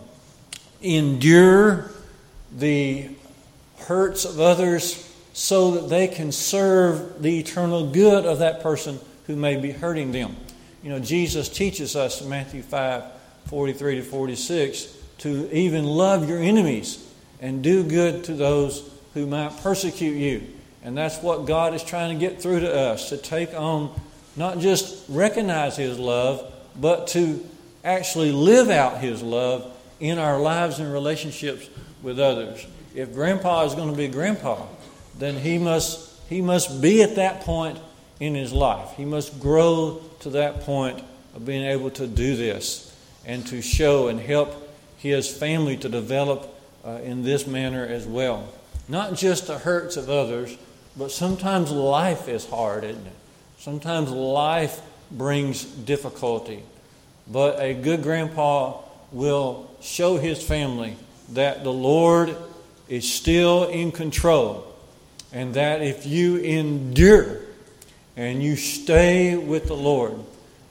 endure 0.82 1.90
the 2.56 3.08
hurts 3.78 4.24
of 4.24 4.40
others 4.40 5.06
so 5.32 5.70
that 5.72 5.88
they 5.88 6.08
can 6.08 6.32
serve 6.32 7.22
the 7.22 7.38
eternal 7.38 7.88
good 7.88 8.26
of 8.26 8.40
that 8.40 8.62
person 8.62 8.98
who 9.26 9.36
may 9.36 9.56
be 9.56 9.70
hurting 9.70 10.10
them. 10.10 10.36
You 10.82 10.90
know, 10.90 10.98
Jesus 10.98 11.48
teaches 11.48 11.94
us 11.94 12.20
in 12.20 12.28
Matthew 12.28 12.62
5 12.62 13.04
43 13.46 13.96
to 13.96 14.02
46 14.02 14.96
to 15.18 15.54
even 15.54 15.84
love 15.84 16.28
your 16.28 16.38
enemies 16.38 17.06
and 17.40 17.62
do 17.62 17.82
good 17.82 18.24
to 18.24 18.34
those 18.34 18.88
who 19.14 19.26
might 19.26 19.56
persecute 19.62 20.16
you. 20.16 20.46
And 20.82 20.96
that's 20.96 21.18
what 21.22 21.46
God 21.46 21.74
is 21.74 21.84
trying 21.84 22.18
to 22.18 22.20
get 22.20 22.40
through 22.40 22.60
to 22.60 22.74
us 22.74 23.10
to 23.10 23.16
take 23.16 23.54
on, 23.54 23.98
not 24.36 24.58
just 24.58 25.04
recognize 25.08 25.76
His 25.76 25.98
love, 25.98 26.52
but 26.76 27.08
to 27.08 27.44
actually 27.84 28.32
live 28.32 28.70
out 28.70 28.98
His 28.98 29.22
love 29.22 29.76
in 30.00 30.18
our 30.18 30.40
lives 30.40 30.78
and 30.78 30.92
relationships 30.92 31.68
with 32.02 32.18
others. 32.18 32.66
If 32.94 33.12
grandpa 33.12 33.64
is 33.66 33.74
going 33.74 33.90
to 33.90 33.96
be 33.96 34.08
grandpa, 34.08 34.66
then 35.18 35.36
he 35.36 35.58
must, 35.58 36.18
he 36.28 36.40
must 36.40 36.80
be 36.80 37.02
at 37.02 37.16
that 37.16 37.42
point 37.42 37.78
in 38.18 38.34
his 38.34 38.52
life. 38.52 38.94
He 38.96 39.04
must 39.04 39.38
grow 39.38 40.02
to 40.20 40.30
that 40.30 40.62
point 40.62 41.04
of 41.34 41.44
being 41.44 41.64
able 41.64 41.90
to 41.90 42.06
do 42.06 42.36
this 42.36 42.86
and 43.24 43.46
to 43.48 43.62
show 43.62 44.08
and 44.08 44.18
help 44.18 44.68
his 44.96 45.28
family 45.28 45.76
to 45.78 45.88
develop 45.88 46.54
uh, 46.84 47.00
in 47.02 47.22
this 47.22 47.46
manner 47.46 47.84
as 47.84 48.06
well. 48.06 48.48
Not 48.90 49.14
just 49.14 49.46
the 49.46 49.56
hurts 49.56 49.96
of 49.96 50.10
others, 50.10 50.58
but 50.96 51.12
sometimes 51.12 51.70
life 51.70 52.28
is 52.28 52.44
hard, 52.44 52.82
isn't 52.82 53.06
it? 53.06 53.12
Sometimes 53.58 54.10
life 54.10 54.80
brings 55.12 55.64
difficulty. 55.64 56.64
But 57.28 57.60
a 57.60 57.72
good 57.72 58.02
grandpa 58.02 58.80
will 59.12 59.70
show 59.80 60.16
his 60.16 60.42
family 60.42 60.96
that 61.30 61.62
the 61.62 61.72
Lord 61.72 62.36
is 62.88 63.08
still 63.08 63.68
in 63.68 63.92
control 63.92 64.66
and 65.32 65.54
that 65.54 65.82
if 65.82 66.04
you 66.04 66.38
endure 66.38 67.42
and 68.16 68.42
you 68.42 68.56
stay 68.56 69.36
with 69.36 69.66
the 69.66 69.76
Lord, 69.76 70.14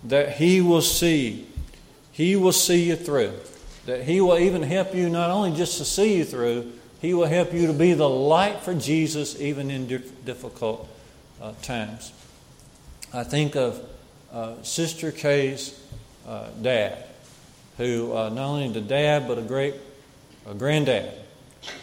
that 0.04 0.34
He 0.34 0.60
will 0.60 0.82
see, 0.82 1.48
He 2.12 2.36
will 2.36 2.52
see 2.52 2.84
you 2.90 2.98
through. 2.98 3.32
That 3.86 4.04
He 4.04 4.20
will 4.20 4.38
even 4.38 4.62
help 4.62 4.94
you 4.94 5.10
not 5.10 5.30
only 5.30 5.56
just 5.56 5.78
to 5.78 5.86
see 5.86 6.18
you 6.18 6.26
through, 6.26 6.74
He 7.02 7.14
will 7.14 7.28
help 7.28 7.54
you 7.54 7.68
to 7.68 7.74
be 7.74 7.94
the 7.94 8.10
light 8.10 8.60
for 8.62 8.74
Jesus 8.74 9.40
even 9.40 9.72
in 9.72 9.88
difficult 10.26 10.88
uh, 11.42 11.54
times. 11.62 12.12
I 13.14 13.24
think 13.24 13.56
of 13.56 13.82
uh, 14.32 14.62
Sister 14.64 15.12
Kay's 15.12 15.80
uh, 16.28 16.50
dad, 16.62 17.04
who 17.78 18.16
uh, 18.16 18.30
not 18.30 18.46
only 18.46 18.70
the 18.70 18.82
dad 18.82 19.28
but 19.28 19.38
a 19.38 19.42
great 19.42 19.76
a 20.46 20.54
granddad, 20.54 21.12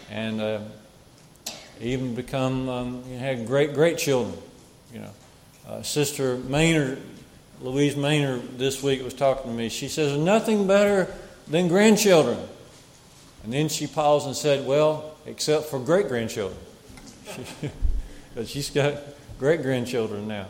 and 0.09 0.41
uh, 0.41 0.59
even 1.81 2.15
become 2.15 2.69
um, 2.69 3.03
had 3.17 3.47
great 3.47 3.73
great 3.73 3.97
children. 3.97 4.37
You 4.93 4.99
know, 4.99 5.11
uh, 5.67 5.81
Sister 5.81 6.37
Maynard, 6.37 7.01
Louise 7.61 7.95
Maynard, 7.95 8.57
this 8.57 8.81
week 8.81 9.03
was 9.03 9.13
talking 9.13 9.51
to 9.51 9.57
me. 9.57 9.69
She 9.69 9.87
says 9.87 10.17
nothing 10.17 10.67
better 10.67 11.13
than 11.47 11.67
grandchildren, 11.67 12.37
and 13.47 13.53
then 13.53 13.69
she 13.69 13.87
paused 13.87 14.27
and 14.27 14.35
said, 14.35 14.67
"Well, 14.67 15.15
except 15.25 15.67
for 15.67 15.79
great 15.79 16.09
grandchildren." 16.09 16.59
but 18.35 18.45
she's 18.49 18.69
got 18.69 18.95
great 19.39 19.61
grandchildren 19.61 20.27
now. 20.27 20.47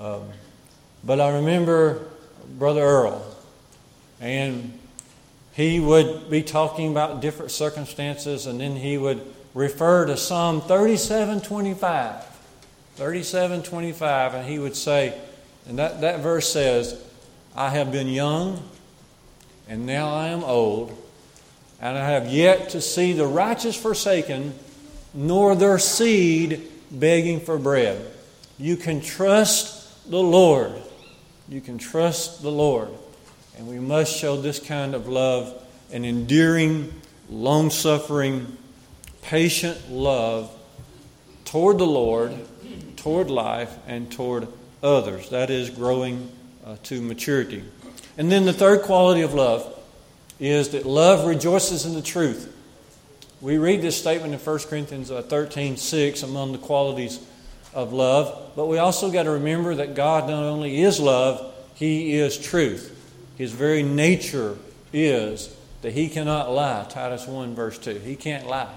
Um, 0.00 0.24
but 1.04 1.20
I 1.20 1.36
remember 1.36 2.08
Brother 2.58 2.82
Earl, 2.82 3.24
and 4.20 4.76
he 5.52 5.78
would 5.78 6.28
be 6.28 6.42
talking 6.42 6.90
about 6.90 7.20
different 7.20 7.52
circumstances, 7.52 8.46
and 8.46 8.60
then 8.60 8.74
he 8.74 8.98
would 8.98 9.24
refer 9.54 10.04
to 10.06 10.16
Psalm 10.16 10.60
37:25. 10.62 12.24
37:25, 12.96 14.34
and 14.34 14.48
he 14.48 14.58
would 14.58 14.74
say, 14.74 15.16
and 15.68 15.78
that, 15.78 16.00
that 16.00 16.18
verse 16.18 16.52
says, 16.52 17.00
I 17.54 17.70
have 17.70 17.92
been 17.92 18.08
young, 18.08 18.68
and 19.68 19.86
now 19.86 20.12
I 20.12 20.30
am 20.30 20.42
old, 20.42 21.00
and 21.80 21.96
I 21.96 22.10
have 22.10 22.28
yet 22.28 22.70
to 22.70 22.80
see 22.80 23.12
the 23.12 23.26
righteous 23.26 23.76
forsaken, 23.76 24.54
nor 25.14 25.54
their 25.54 25.78
seed 25.78 26.68
begging 26.90 27.40
for 27.40 27.58
bread. 27.58 28.04
You 28.58 28.76
can 28.76 29.00
trust 29.00 30.10
the 30.10 30.20
Lord. 30.20 30.72
You 31.48 31.60
can 31.60 31.78
trust 31.78 32.42
the 32.42 32.50
Lord. 32.50 32.88
And 33.56 33.68
we 33.68 33.78
must 33.78 34.16
show 34.16 34.40
this 34.40 34.58
kind 34.58 34.94
of 34.94 35.08
love 35.08 35.64
an 35.92 36.04
enduring, 36.04 36.92
long 37.30 37.70
suffering, 37.70 38.56
patient 39.22 39.90
love 39.90 40.50
toward 41.44 41.78
the 41.78 41.86
Lord, 41.86 42.34
toward 42.96 43.30
life, 43.30 43.74
and 43.86 44.10
toward 44.12 44.48
others. 44.82 45.30
That 45.30 45.48
is 45.48 45.70
growing 45.70 46.30
uh, 46.66 46.76
to 46.84 47.00
maturity. 47.00 47.64
And 48.18 48.30
then 48.30 48.44
the 48.44 48.52
third 48.52 48.82
quality 48.82 49.22
of 49.22 49.32
love 49.32 49.77
is 50.40 50.70
that 50.70 50.86
love 50.86 51.26
rejoices 51.26 51.84
in 51.84 51.94
the 51.94 52.02
truth. 52.02 52.54
We 53.40 53.58
read 53.58 53.82
this 53.82 53.96
statement 53.96 54.34
in 54.34 54.40
1 54.40 54.58
Corinthians 54.60 55.10
uh, 55.10 55.22
13 55.22 55.76
6 55.76 56.22
among 56.22 56.52
the 56.52 56.58
qualities 56.58 57.20
of 57.74 57.92
love, 57.92 58.52
but 58.56 58.66
we 58.66 58.78
also 58.78 59.10
got 59.10 59.24
to 59.24 59.30
remember 59.30 59.76
that 59.76 59.94
God 59.94 60.28
not 60.28 60.42
only 60.42 60.80
is 60.82 60.98
love, 60.98 61.54
He 61.74 62.14
is 62.14 62.38
truth. 62.38 62.94
His 63.36 63.52
very 63.52 63.82
nature 63.82 64.56
is 64.92 65.54
that 65.82 65.92
He 65.92 66.08
cannot 66.08 66.50
lie. 66.50 66.86
Titus 66.88 67.26
1, 67.26 67.54
verse 67.54 67.78
2. 67.78 67.98
He 68.00 68.16
can't 68.16 68.46
lie. 68.46 68.74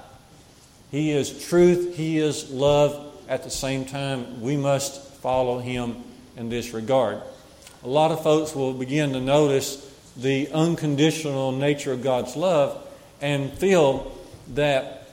He 0.92 1.12
is 1.12 1.48
truth, 1.48 1.96
He 1.96 2.18
is 2.18 2.50
love. 2.52 3.08
At 3.28 3.44
the 3.44 3.50
same 3.50 3.86
time, 3.86 4.42
we 4.42 4.58
must 4.58 5.02
follow 5.16 5.60
Him 5.60 6.04
in 6.36 6.50
this 6.50 6.74
regard. 6.74 7.22
A 7.84 7.88
lot 7.88 8.12
of 8.12 8.22
folks 8.22 8.54
will 8.54 8.74
begin 8.74 9.14
to 9.14 9.20
notice 9.20 9.91
the 10.18 10.50
unconditional 10.52 11.52
nature 11.52 11.94
of 11.94 12.04
God's 12.04 12.36
love 12.36 12.88
and 13.22 13.52
feel 13.54 14.12
that 14.54 15.10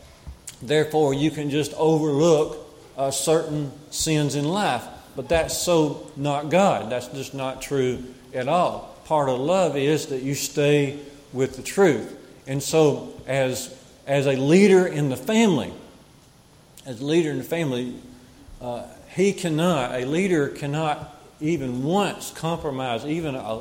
therefore 0.60 1.14
you 1.14 1.30
can 1.30 1.50
just 1.50 1.72
overlook 1.74 2.58
uh, 2.96 3.10
certain 3.10 3.72
sins 3.90 4.34
in 4.34 4.44
life. 4.44 4.84
But 5.14 5.28
that's 5.28 5.56
so 5.56 6.10
not 6.16 6.50
God. 6.50 6.90
That's 6.90 7.08
just 7.08 7.34
not 7.34 7.62
true 7.62 8.04
at 8.34 8.48
all. 8.48 8.96
Part 9.04 9.28
of 9.28 9.40
love 9.40 9.76
is 9.76 10.06
that 10.06 10.22
you 10.22 10.34
stay 10.34 10.98
with 11.32 11.56
the 11.56 11.62
truth. 11.62 12.16
And 12.46 12.62
so, 12.62 13.12
as 13.26 13.74
as 14.08 14.26
a 14.26 14.36
leader 14.36 14.86
in 14.86 15.10
the 15.10 15.16
family, 15.16 15.72
as 16.86 17.00
a 17.00 17.04
leader 17.04 17.30
in 17.30 17.38
the 17.38 17.44
family, 17.44 17.94
uh, 18.60 18.84
he 19.14 19.34
cannot, 19.34 19.92
a 19.92 20.06
leader 20.06 20.48
cannot 20.48 21.14
even 21.40 21.84
once 21.84 22.30
compromise, 22.30 23.04
even 23.04 23.34
a, 23.34 23.60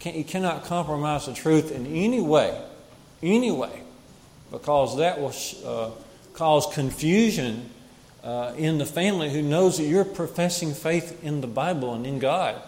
can, 0.00 0.14
he 0.14 0.24
cannot 0.24 0.64
compromise 0.64 1.26
the 1.26 1.34
truth 1.34 1.72
in 1.72 1.86
any 1.86 2.20
way, 2.20 2.60
any 3.22 3.50
way, 3.50 3.82
because 4.50 4.96
that 4.98 5.20
will 5.20 5.34
uh, 5.64 5.90
cause 6.34 6.66
confusion 6.74 7.70
uh, 8.22 8.52
in 8.56 8.78
the 8.78 8.86
family 8.86 9.30
who 9.30 9.42
knows 9.42 9.78
that 9.78 9.84
you're 9.84 10.04
professing 10.04 10.74
faith 10.74 11.22
in 11.24 11.40
the 11.40 11.46
Bible 11.46 11.94
and 11.94 12.06
in 12.06 12.18
God. 12.18 12.60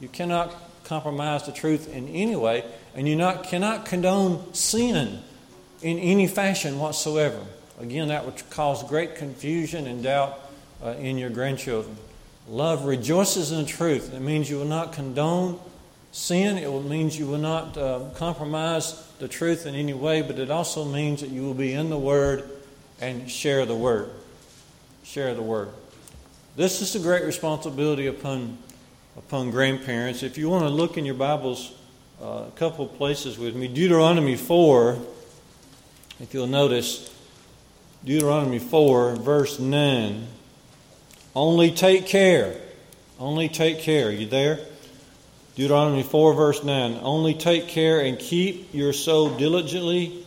You 0.00 0.08
cannot 0.08 0.54
compromise 0.84 1.46
the 1.46 1.52
truth 1.52 1.88
in 1.92 2.08
any 2.08 2.36
way, 2.36 2.64
and 2.94 3.08
you 3.08 3.16
not, 3.16 3.44
cannot 3.44 3.86
condone 3.86 4.52
sin 4.54 5.20
in 5.82 5.98
any 5.98 6.26
fashion 6.26 6.78
whatsoever. 6.78 7.40
Again, 7.80 8.08
that 8.08 8.24
would 8.24 8.48
cause 8.50 8.82
great 8.84 9.16
confusion 9.16 9.86
and 9.86 10.02
doubt 10.02 10.38
uh, 10.82 10.90
in 10.90 11.18
your 11.18 11.30
grandchildren. 11.30 11.96
Love 12.48 12.84
rejoices 12.84 13.52
in 13.52 13.58
the 13.58 13.66
truth. 13.66 14.12
It 14.12 14.20
means 14.20 14.48
you 14.50 14.58
will 14.58 14.64
not 14.64 14.92
condone 14.92 15.58
sin. 16.14 16.56
It 16.56 16.70
means 16.84 17.18
you 17.18 17.26
will 17.26 17.38
not 17.38 17.76
uh, 17.76 18.00
compromise 18.14 19.06
the 19.18 19.28
truth 19.28 19.66
in 19.66 19.74
any 19.74 19.92
way, 19.92 20.22
but 20.22 20.38
it 20.38 20.50
also 20.50 20.84
means 20.84 21.20
that 21.20 21.30
you 21.30 21.42
will 21.42 21.54
be 21.54 21.72
in 21.72 21.90
the 21.90 21.98
Word 21.98 22.48
and 23.00 23.30
share 23.30 23.66
the 23.66 23.74
Word. 23.74 24.10
Share 25.02 25.34
the 25.34 25.42
Word. 25.42 25.68
This 26.56 26.80
is 26.80 26.94
a 26.94 27.00
great 27.00 27.24
responsibility 27.24 28.06
upon, 28.06 28.56
upon 29.16 29.50
grandparents. 29.50 30.22
If 30.22 30.38
you 30.38 30.48
want 30.48 30.62
to 30.62 30.70
look 30.70 30.96
in 30.96 31.04
your 31.04 31.16
Bibles 31.16 31.74
uh, 32.22 32.44
a 32.46 32.52
couple 32.54 32.86
places 32.86 33.36
with 33.36 33.56
me, 33.56 33.68
Deuteronomy 33.68 34.36
4 34.36 34.98
if 36.20 36.32
you'll 36.32 36.46
notice, 36.46 37.12
Deuteronomy 38.04 38.60
4, 38.60 39.16
verse 39.16 39.58
9. 39.58 40.26
Only 41.34 41.72
take 41.72 42.06
care. 42.06 42.60
Only 43.18 43.48
take 43.48 43.80
care. 43.80 44.08
Are 44.08 44.12
you 44.12 44.26
there? 44.26 44.60
Deuteronomy 45.56 46.02
4, 46.02 46.34
verse 46.34 46.64
9. 46.64 46.98
Only 47.02 47.34
take 47.34 47.68
care 47.68 48.00
and 48.00 48.18
keep 48.18 48.74
your 48.74 48.92
soul 48.92 49.36
diligently, 49.36 50.26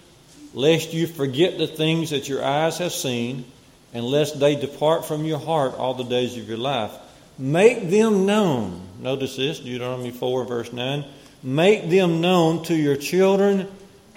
lest 0.53 0.93
you 0.93 1.05
forget 1.05 1.57
the 1.57 1.67
things 1.67 2.11
that 2.11 2.29
your 2.29 2.43
eyes 2.43 2.77
have 2.77 2.93
seen, 2.93 3.45
and 3.93 4.05
lest 4.05 4.39
they 4.39 4.55
depart 4.55 5.05
from 5.05 5.25
your 5.25 5.39
heart 5.39 5.75
all 5.75 5.93
the 5.93 6.03
days 6.03 6.37
of 6.37 6.47
your 6.47 6.57
life. 6.57 6.91
Make 7.37 7.89
them 7.89 8.25
known. 8.25 8.81
Notice 8.99 9.35
this, 9.35 9.59
Deuteronomy 9.59 10.11
4, 10.11 10.45
verse 10.45 10.71
9. 10.71 11.05
Make 11.43 11.89
them 11.89 12.21
known 12.21 12.63
to 12.63 12.75
your 12.75 12.95
children 12.95 13.67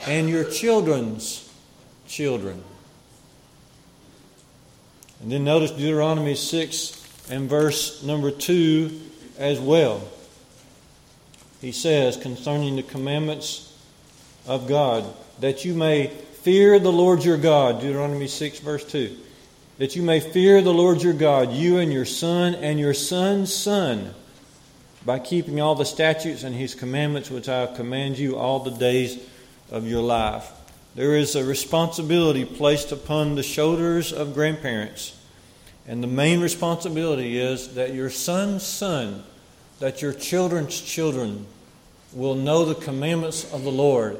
and 0.06 0.28
your 0.28 0.44
children's 0.44 1.48
children. 2.06 2.62
And 5.20 5.30
then 5.30 5.44
notice 5.44 5.70
Deuteronomy 5.72 6.34
6 6.34 7.28
and 7.30 7.48
verse 7.48 8.02
number 8.02 8.30
2 8.30 9.00
as 9.38 9.60
well. 9.60 10.02
He 11.60 11.72
says 11.72 12.16
concerning 12.16 12.76
the 12.76 12.82
commandments 12.82 13.76
of 14.46 14.66
God, 14.68 15.04
that 15.40 15.64
you 15.64 15.74
may 15.74 16.08
fear 16.42 16.78
the 16.78 16.92
Lord 16.92 17.24
your 17.24 17.36
God, 17.36 17.80
Deuteronomy 17.80 18.28
6, 18.28 18.60
verse 18.60 18.84
2. 18.84 19.16
That 19.78 19.96
you 19.96 20.02
may 20.02 20.20
fear 20.20 20.62
the 20.62 20.74
Lord 20.74 21.02
your 21.02 21.12
God, 21.12 21.52
you 21.52 21.78
and 21.78 21.92
your 21.92 22.04
son 22.04 22.54
and 22.54 22.78
your 22.78 22.94
son's 22.94 23.52
son, 23.52 24.14
by 25.04 25.18
keeping 25.18 25.60
all 25.60 25.74
the 25.74 25.84
statutes 25.84 26.42
and 26.42 26.54
his 26.54 26.74
commandments 26.74 27.30
which 27.30 27.48
I 27.48 27.66
command 27.66 28.18
you 28.18 28.36
all 28.36 28.60
the 28.60 28.70
days 28.70 29.18
of 29.70 29.86
your 29.86 30.02
life. 30.02 30.50
There 30.94 31.14
is 31.14 31.36
a 31.36 31.44
responsibility 31.44 32.44
placed 32.44 32.90
upon 32.92 33.34
the 33.34 33.42
shoulders 33.42 34.12
of 34.12 34.34
grandparents. 34.34 35.16
And 35.86 36.02
the 36.02 36.08
main 36.08 36.40
responsibility 36.40 37.38
is 37.38 37.74
that 37.74 37.94
your 37.94 38.10
son's 38.10 38.64
son, 38.64 39.24
that 39.80 40.00
your 40.00 40.12
children's 40.12 40.80
children 40.80 41.46
will 42.12 42.34
know 42.34 42.64
the 42.64 42.74
commandments 42.74 43.52
of 43.52 43.64
the 43.64 43.72
Lord 43.72 44.18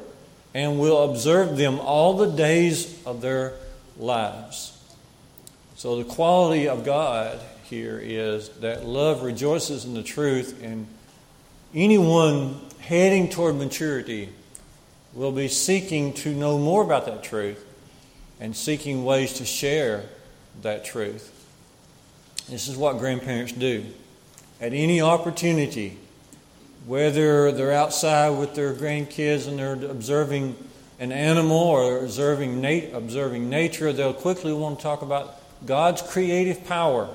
and 0.53 0.79
will 0.79 1.09
observe 1.09 1.57
them 1.57 1.79
all 1.79 2.17
the 2.17 2.29
days 2.29 3.01
of 3.05 3.21
their 3.21 3.53
lives. 3.97 4.77
So, 5.75 5.95
the 5.95 6.03
quality 6.03 6.67
of 6.67 6.83
God 6.83 7.39
here 7.63 7.99
is 8.03 8.49
that 8.59 8.85
love 8.85 9.23
rejoices 9.23 9.85
in 9.85 9.93
the 9.93 10.03
truth, 10.03 10.61
and 10.61 10.87
anyone 11.73 12.59
heading 12.79 13.29
toward 13.29 13.55
maturity 13.55 14.29
will 15.13 15.31
be 15.31 15.47
seeking 15.47 16.13
to 16.13 16.33
know 16.33 16.57
more 16.57 16.83
about 16.83 17.05
that 17.05 17.23
truth 17.23 17.65
and 18.39 18.55
seeking 18.55 19.05
ways 19.05 19.33
to 19.33 19.45
share 19.45 20.03
that 20.61 20.83
truth. 20.83 21.37
This 22.49 22.67
is 22.67 22.75
what 22.75 22.97
grandparents 22.97 23.53
do. 23.53 23.85
At 24.61 24.73
any 24.73 25.01
opportunity, 25.01 25.97
whether 26.85 27.51
they're 27.51 27.71
outside 27.71 28.29
with 28.29 28.53
their 28.53 28.75
grandkids 28.75 29.47
and 29.47 29.57
they're 29.57 29.73
observing 29.73 30.55
an 30.99 31.11
animal 31.11 31.57
or 31.57 32.03
observing, 32.03 32.61
nat- 32.61 32.91
observing 32.93 33.49
nature, 33.49 33.91
they'll 33.91 34.13
quickly 34.13 34.53
want 34.53 34.77
to 34.77 34.83
talk 34.83 35.01
about 35.01 35.35
God's 35.65 36.03
creative 36.03 36.63
power. 36.65 37.09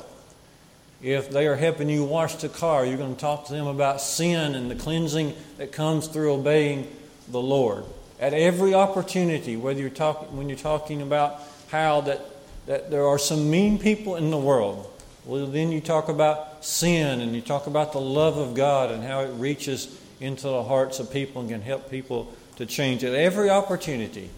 If 1.01 1.31
they 1.31 1.47
are 1.47 1.55
helping 1.55 1.89
you 1.89 2.03
wash 2.03 2.35
the 2.35 2.49
car, 2.49 2.85
you're 2.85 2.97
going 2.97 3.15
to 3.15 3.21
talk 3.21 3.47
to 3.47 3.53
them 3.53 3.69
about 3.69 4.01
sin 4.01 4.57
and 4.57 4.69
the 4.69 4.75
cleansing 4.75 5.35
that 5.59 5.71
comes 5.71 6.09
through 6.09 6.33
obeying 6.33 6.91
the 7.29 7.41
Lord. 7.41 7.85
At 8.19 8.33
every 8.35 8.75
opportunity, 8.75 9.57
whether 9.57 9.79
you're 9.79 9.91
talking 9.91 10.37
when 10.37 10.49
you're 10.49 10.59
talking 10.59 11.01
about 11.01 11.41
how 11.69 12.01
that, 12.03 12.25
that 12.67 12.91
there 12.91 13.07
are 13.07 13.19
some 13.19 13.51
mean 13.51 13.79
people 13.79 14.17
in 14.17 14.33
the 14.33 14.39
world, 14.39 14.91
well 15.27 15.47
then 15.47 15.71
you 15.71 15.81
talk 15.81 16.09
about 16.09 16.56
sin 16.67 17.21
and 17.21 17.35
you 17.35 17.41
talk 17.41 17.69
about 17.69 17.93
the 17.93 18.01
love 18.01 18.37
of 18.37 18.55
God 18.55 18.91
and 18.91 19.03
how 19.03 19.21
it 19.21 19.31
reaches 19.35 20.01
into 20.21 20.49
the 20.49 20.65
hearts 20.65 20.99
of 20.99 21.13
people 21.13 21.41
and 21.41 21.49
can 21.49 21.63
help 21.63 21.89
people 21.91 22.35
to 22.57 22.67
change. 22.67 23.05
At 23.05 23.15
every 23.15 23.49
opportunity, 23.49 24.31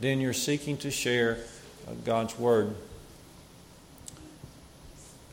then 0.00 0.20
you're 0.20 0.32
seeking 0.32 0.76
to 0.78 0.90
share 0.90 1.38
uh, 1.86 1.92
God's 2.04 2.36
word. 2.38 2.74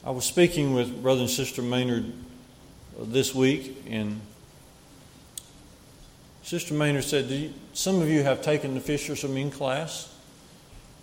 I 0.06 0.12
was 0.12 0.26
speaking 0.26 0.74
with 0.74 1.02
Brother 1.02 1.22
and 1.22 1.30
Sister 1.30 1.64
Maynard 1.64 2.14
this 3.00 3.34
week, 3.34 3.84
and 3.90 4.22
Sister 6.44 6.76
Maynard 6.76 7.04
said, 7.04 7.26
you, 7.26 7.54
Some 7.74 8.00
of 8.02 8.10
you 8.10 8.22
have 8.22 8.44
taken 8.44 8.76
the 8.76 8.80
Fishers 8.80 9.24
of 9.24 9.32
Men 9.32 9.50
class, 9.50 10.14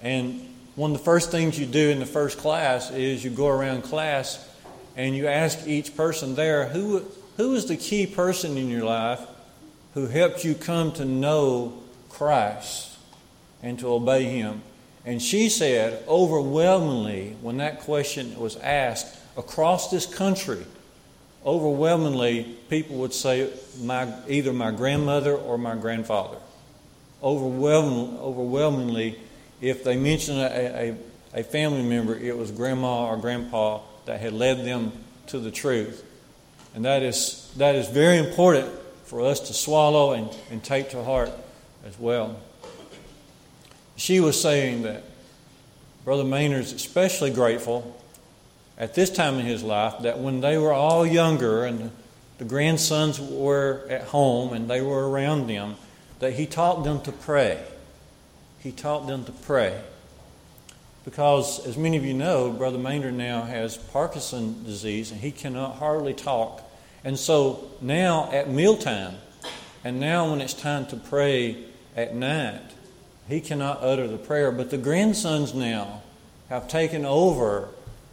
and 0.01 0.49
one 0.77 0.93
of 0.93 0.99
the 0.99 1.05
first 1.05 1.33
things 1.33 1.59
you 1.59 1.67
do 1.67 1.91
in 1.91 1.99
the 1.99 2.07
first 2.07 2.39
class 2.39 2.93
is 2.93 3.25
you 3.25 3.31
go 3.31 3.49
around 3.49 3.83
class 3.83 4.49
and 4.97 5.17
you 5.17 5.27
ask 5.27 5.67
each 5.67 5.97
person 5.97 6.35
there, 6.35 6.69
who, 6.69 7.05
who 7.37 7.55
is 7.55 7.67
the 7.67 7.77
key 7.77 8.07
person 8.07 8.57
in 8.57 8.69
your 8.69 8.85
life 8.85 9.21
who 9.95 10.07
helped 10.07 10.45
you 10.45 10.55
come 10.55 10.93
to 10.93 11.05
know 11.05 11.83
Christ 12.09 12.97
and 13.63 13.79
to 13.81 13.89
obey 13.89 14.25
Him? 14.25 14.63
And 15.05 15.21
she 15.21 15.49
said, 15.49 16.03
overwhelmingly, 16.09 17.37
when 17.43 17.59
that 17.59 17.81
question 17.81 18.39
was 18.39 18.57
asked 18.57 19.19
across 19.37 19.91
this 19.91 20.07
country, 20.07 20.65
overwhelmingly 21.45 22.57
people 22.71 22.97
would 22.97 23.13
say 23.13 23.51
my, 23.81 24.13
either 24.29 24.53
my 24.53 24.71
grandmother 24.71 25.37
or 25.37 25.59
my 25.59 25.75
grandfather. 25.75 26.39
Overwhelming, 27.23 28.19
overwhelmingly, 28.19 29.19
if 29.61 29.85
they 29.85 29.97
mentioned 29.97 30.39
a, 30.39 30.91
a, 30.91 30.97
a, 31.41 31.43
family 31.43 31.83
member, 31.83 32.15
it 32.15 32.37
was 32.37 32.51
grandma 32.51 33.07
or 33.07 33.17
grandpa 33.17 33.81
that 34.07 34.21
had 34.21 34.33
led 34.33 34.65
them 34.65 34.93
to 35.29 35.39
the 35.39 35.51
truth. 35.51 36.05
And 36.75 36.85
that 36.85 37.03
is, 37.03 37.53
that 37.57 37.75
is 37.75 37.89
very 37.89 38.19
important 38.19 38.69
for 39.05 39.23
us 39.23 39.41
to 39.41 39.55
swallow 39.55 40.13
and, 40.13 40.29
and 40.51 40.63
take 40.63 40.91
to 40.91 41.03
heart 41.05 41.31
as 41.87 41.99
well. 41.99 42.37
She 43.97 44.21
was 44.21 44.41
saying 44.41 44.83
that 44.83 45.05
Brother 46.05 46.25
Maynard's 46.25 46.73
especially 46.73 47.31
grateful 47.31 48.01
at 48.77 48.95
this 48.95 49.11
time 49.11 49.39
in 49.39 49.47
his 49.47 49.63
life 49.63 49.95
that 50.03 50.19
when 50.19 50.41
they 50.41 50.59
were 50.59 50.73
all 50.73 51.07
younger 51.07 51.65
and 51.65 51.91
the 52.39 52.45
grandsons 52.45 53.21
were 53.21 53.87
at 53.89 54.03
home 54.03 54.53
and 54.53 54.69
they 54.69 54.81
were 54.81 55.09
around 55.09 55.47
them, 55.47 55.77
that 56.19 56.33
he 56.33 56.47
taught 56.47 56.85
them 56.85 57.01
to 57.03 57.13
pray. 57.13 57.63
He 58.59 58.73
taught 58.73 59.07
them 59.07 59.25
to 59.25 59.33
pray. 59.33 59.81
Because, 61.05 61.67
as 61.67 61.77
many 61.77 61.97
of 61.97 62.05
you 62.05 62.15
know, 62.15 62.51
Brother 62.51 62.79
Maynard 62.79 63.15
now 63.15 63.43
has 63.43 63.77
Parkinson's 63.77 64.67
disease 64.67 65.11
and 65.11 65.21
he 65.21 65.31
cannot 65.31 65.77
hardly 65.77 66.15
talk. 66.15 66.63
And 67.05 67.19
so 67.19 67.71
now 67.83 68.31
at 68.33 68.49
mealtime, 68.51 69.17
and 69.85 70.01
now 70.01 70.31
when 70.31 70.41
it's 70.41 70.55
time 70.55 70.87
to 70.87 70.97
pray 70.97 71.59
at 71.95 72.15
night, 72.15 72.63
he 73.29 73.41
cannot 73.41 73.83
utter 73.83 74.09
the 74.09 74.17
prayer. 74.17 74.51
But 74.51 74.71
the 74.71 74.79
grandsons 74.79 75.53
now 75.53 76.03
have 76.49 76.69
taken 76.69 77.05
over 77.05 77.69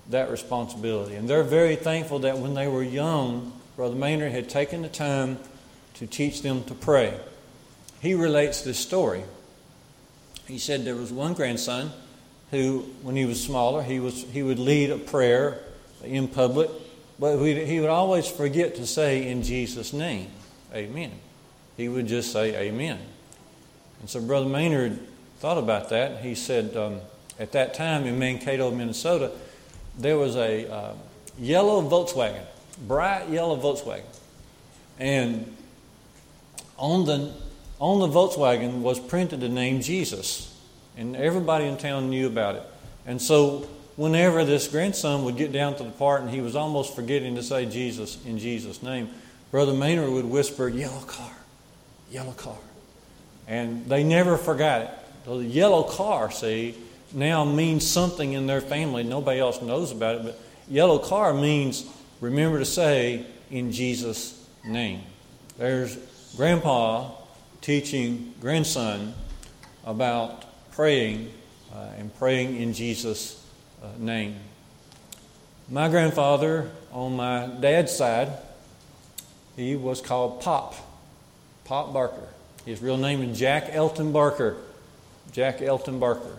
that 0.10 0.30
responsibility. 0.30 1.15
And 1.15 1.30
they're 1.30 1.43
very 1.43 1.77
thankful 1.77 2.19
that 2.19 2.39
when 2.39 2.54
they 2.54 2.67
were 2.67 2.84
young, 2.84 3.54
Brother 3.77 3.95
Maynard 3.95 4.34
had 4.34 4.49
taken 4.49 4.82
the 4.82 4.89
time 4.89 5.39
to 5.95 6.08
teach 6.08 6.41
them 6.41 6.63
to 6.65 6.73
pray. 6.73 7.17
He 8.01 8.13
relates 8.13 8.62
this 8.62 8.80
story. 8.80 9.23
He 10.47 10.58
said 10.58 10.84
there 10.84 10.95
was 10.95 11.13
one 11.13 11.34
grandson 11.34 11.91
who, 12.52 12.86
when 13.02 13.16
he 13.16 13.26
was 13.26 13.42
smaller, 13.42 13.82
he, 13.82 14.00
was, 14.00 14.24
he 14.24 14.44
would 14.44 14.60
lead 14.60 14.92
a 14.92 14.98
prayer 14.98 15.60
in 16.04 16.28
public, 16.28 16.70
but 17.18 17.38
he 17.38 17.80
would 17.80 17.90
always 17.90 18.28
forget 18.28 18.76
to 18.76 18.86
say, 18.86 19.28
In 19.28 19.42
Jesus' 19.44 19.94
name, 19.94 20.28
Amen. 20.74 21.12
He 21.78 21.90
would 21.90 22.08
just 22.08 22.32
say, 22.32 22.56
Amen. 22.56 23.00
And 24.00 24.10
so 24.10 24.22
Brother 24.22 24.48
Maynard 24.50 25.00
thought 25.40 25.58
about 25.58 25.90
that. 25.90 26.22
He 26.22 26.36
said, 26.36 26.76
um, 26.76 27.00
at 27.40 27.52
that 27.54 27.74
time 27.74 28.06
in 28.06 28.20
Mankato, 28.20 28.72
Minnesota, 28.72 29.32
there 29.98 30.18
was 30.18 30.36
a 30.36 30.72
uh, 30.72 30.94
yellow 31.40 31.82
Volkswagen, 31.82 32.44
bright 32.88 33.30
yellow 33.30 33.58
Volkswagen. 33.58 34.04
And 35.00 35.56
on 36.78 37.06
the, 37.06 37.34
on 37.80 38.00
the 38.00 38.08
Volkswagen 38.08 38.82
was 38.82 39.00
printed 39.00 39.40
the 39.40 39.50
name 39.50 39.82
Jesus. 39.82 40.51
And 40.97 41.15
everybody 41.15 41.65
in 41.65 41.77
town 41.77 42.10
knew 42.10 42.27
about 42.27 42.56
it. 42.56 42.63
And 43.06 43.21
so 43.21 43.67
whenever 43.95 44.45
this 44.45 44.67
grandson 44.67 45.25
would 45.25 45.38
get 45.38 45.51
down 45.51 45.75
to 45.75 45.84
the 45.84 45.91
part 45.91 46.21
and 46.21 46.30
he 46.30 46.41
was 46.41 46.56
almost 46.56 46.95
forgetting 46.95 47.36
to 47.36 47.43
say 47.43 47.65
Jesus 47.65 48.23
in 48.25 48.38
Jesus' 48.38 48.84
name, 48.84 49.10
Brother 49.51 49.73
Maynard 49.73 50.10
would 50.10 50.25
whisper, 50.25 50.69
Yellow 50.69 51.01
car, 51.01 51.32
yellow 52.10 52.32
car. 52.34 52.58
And 53.47 53.86
they 53.88 54.04
never 54.04 54.38
forgot 54.38 54.82
it. 54.82 54.89
The 55.25 55.36
yellow 55.38 55.84
car, 55.84 56.32
see, 56.32 56.75
now 57.13 57.43
means 57.43 57.86
something 57.86 58.34
in 58.34 58.47
their 58.47 58.62
family. 58.62 59.04
Nobody 59.04 59.39
else 59.39 59.62
knows 59.62 59.91
about 59.91 60.15
it, 60.15 60.23
but 60.23 60.39
yellow 60.69 60.99
car 60.99 61.34
means 61.34 61.86
remember 62.21 62.60
to 62.60 62.65
say 62.65 63.25
in 63.49 63.71
Jesus' 63.71 64.47
name. 64.65 65.01
There's 65.58 65.97
grandpa 66.38 67.12
teaching 67.60 68.34
grandson 68.39 69.13
about 69.86 70.45
praying 70.82 71.32
uh, 71.76 71.89
and 72.00 72.12
praying 72.17 72.60
in 72.60 72.74
Jesus' 72.74 73.39
uh, 73.84 73.88
name. 74.00 74.36
My 75.70 75.88
grandfather, 75.89 76.72
on 76.91 77.15
my 77.15 77.46
dad's 77.46 77.96
side, 77.96 78.30
he 79.56 79.76
was 79.76 80.02
called 80.02 80.41
Pop, 80.41 80.74
Pop 81.65 81.94
Barker. 81.94 82.28
His 82.65 82.82
real 82.82 82.98
name 82.98 83.22
is 83.22 83.38
Jack 83.38 83.67
Elton 83.70 84.12
Barker. 84.12 84.58
Jack 85.32 85.62
Elton 85.62 86.00
Barker. 86.00 86.36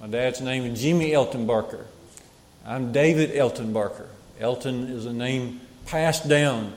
My 0.00 0.06
dad's 0.06 0.40
name 0.40 0.64
is 0.64 0.80
Jimmy 0.80 1.12
Elton 1.12 1.46
Barker. 1.46 1.84
I'm 2.64 2.92
David 2.92 3.36
Elton 3.36 3.74
Barker. 3.74 4.08
Elton 4.40 4.84
is 4.88 5.04
a 5.04 5.12
name 5.12 5.60
passed 5.84 6.30
down 6.30 6.72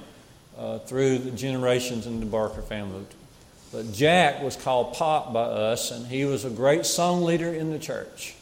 uh, 0.58 0.80
through 0.80 1.20
the 1.20 1.32
generations 1.32 2.08
in 2.08 2.20
the 2.20 2.26
Barker 2.26 2.62
family. 2.62 3.06
But 3.72 3.92
Jack 3.92 4.42
was 4.42 4.56
called 4.56 4.94
Pop 4.94 5.34
by 5.34 5.44
us, 5.44 5.92
and 5.92 6.08
he 6.08 6.26
was 6.26 6.46
a 6.46 6.50
great 6.50 6.86
song 6.86 7.24
leader 7.24 7.54
in 7.54 7.72
the 7.72 7.80
church. 7.80 8.36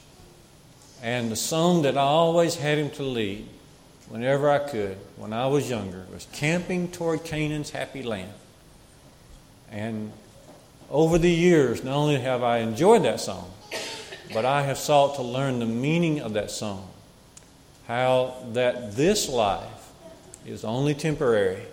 And 1.02 1.32
the 1.32 1.36
song 1.36 1.82
that 1.82 1.98
I 1.98 2.02
always 2.02 2.56
had 2.56 2.78
him 2.78 2.90
to 2.92 3.04
lead, 3.04 3.48
whenever 4.10 4.50
I 4.50 4.60
could, 4.60 4.98
when 5.18 5.34
I 5.34 5.48
was 5.48 5.70
younger, 5.70 6.06
was 6.14 6.28
Camping 6.32 6.90
Toward 6.90 7.24
Canaan's 7.24 7.72
Happy 7.72 8.04
Land. 8.04 8.32
And 9.72 10.12
over 10.90 11.18
the 11.18 11.32
years, 11.32 11.84
not 11.84 11.96
only 11.96 12.20
have 12.20 12.44
I 12.44 12.60
enjoyed 12.60 13.04
that 13.04 13.20
song, 13.20 13.52
but 14.34 14.46
I 14.46 14.64
have 14.64 14.78
sought 14.78 15.16
to 15.16 15.24
learn 15.24 15.60
the 15.60 15.66
meaning 15.66 16.20
of 16.20 16.34
that 16.34 16.52
song. 16.52 16.88
How 17.88 18.36
that 18.54 18.96
this 18.96 19.28
life 19.28 19.92
is 20.46 20.64
only 20.64 20.94
temporary. 20.94 21.64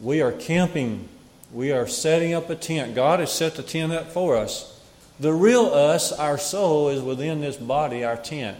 We 0.00 0.20
are 0.20 0.32
camping, 0.32 1.08
we 1.52 1.72
are 1.72 1.86
setting 1.86 2.34
up 2.34 2.50
a 2.50 2.54
tent. 2.54 2.94
God 2.94 3.20
has 3.20 3.32
set 3.32 3.54
the 3.54 3.62
tent 3.62 3.92
up 3.92 4.10
for 4.12 4.36
us. 4.36 4.80
The 5.18 5.32
real 5.32 5.66
us, 5.66 6.12
our 6.12 6.38
soul, 6.38 6.88
is 6.88 7.00
within 7.00 7.40
this 7.40 7.56
body, 7.56 8.04
our 8.04 8.16
tent. 8.16 8.58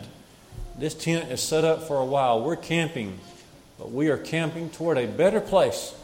This 0.78 0.94
tent 0.94 1.30
is 1.30 1.42
set 1.42 1.64
up 1.64 1.82
for 1.82 1.98
a 1.98 2.04
while. 2.04 2.42
We're 2.42 2.56
camping, 2.56 3.18
but 3.78 3.90
we 3.90 4.08
are 4.08 4.16
camping 4.16 4.70
toward 4.70 4.98
a 4.98 5.06
better 5.06 5.40
place. 5.40 5.94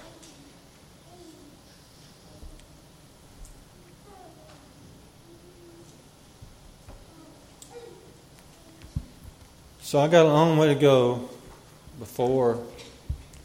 So 9.80 10.00
I 10.00 10.08
got 10.08 10.24
a 10.24 10.28
long 10.28 10.56
way 10.56 10.68
to 10.68 10.74
go 10.74 11.28
before 11.98 12.58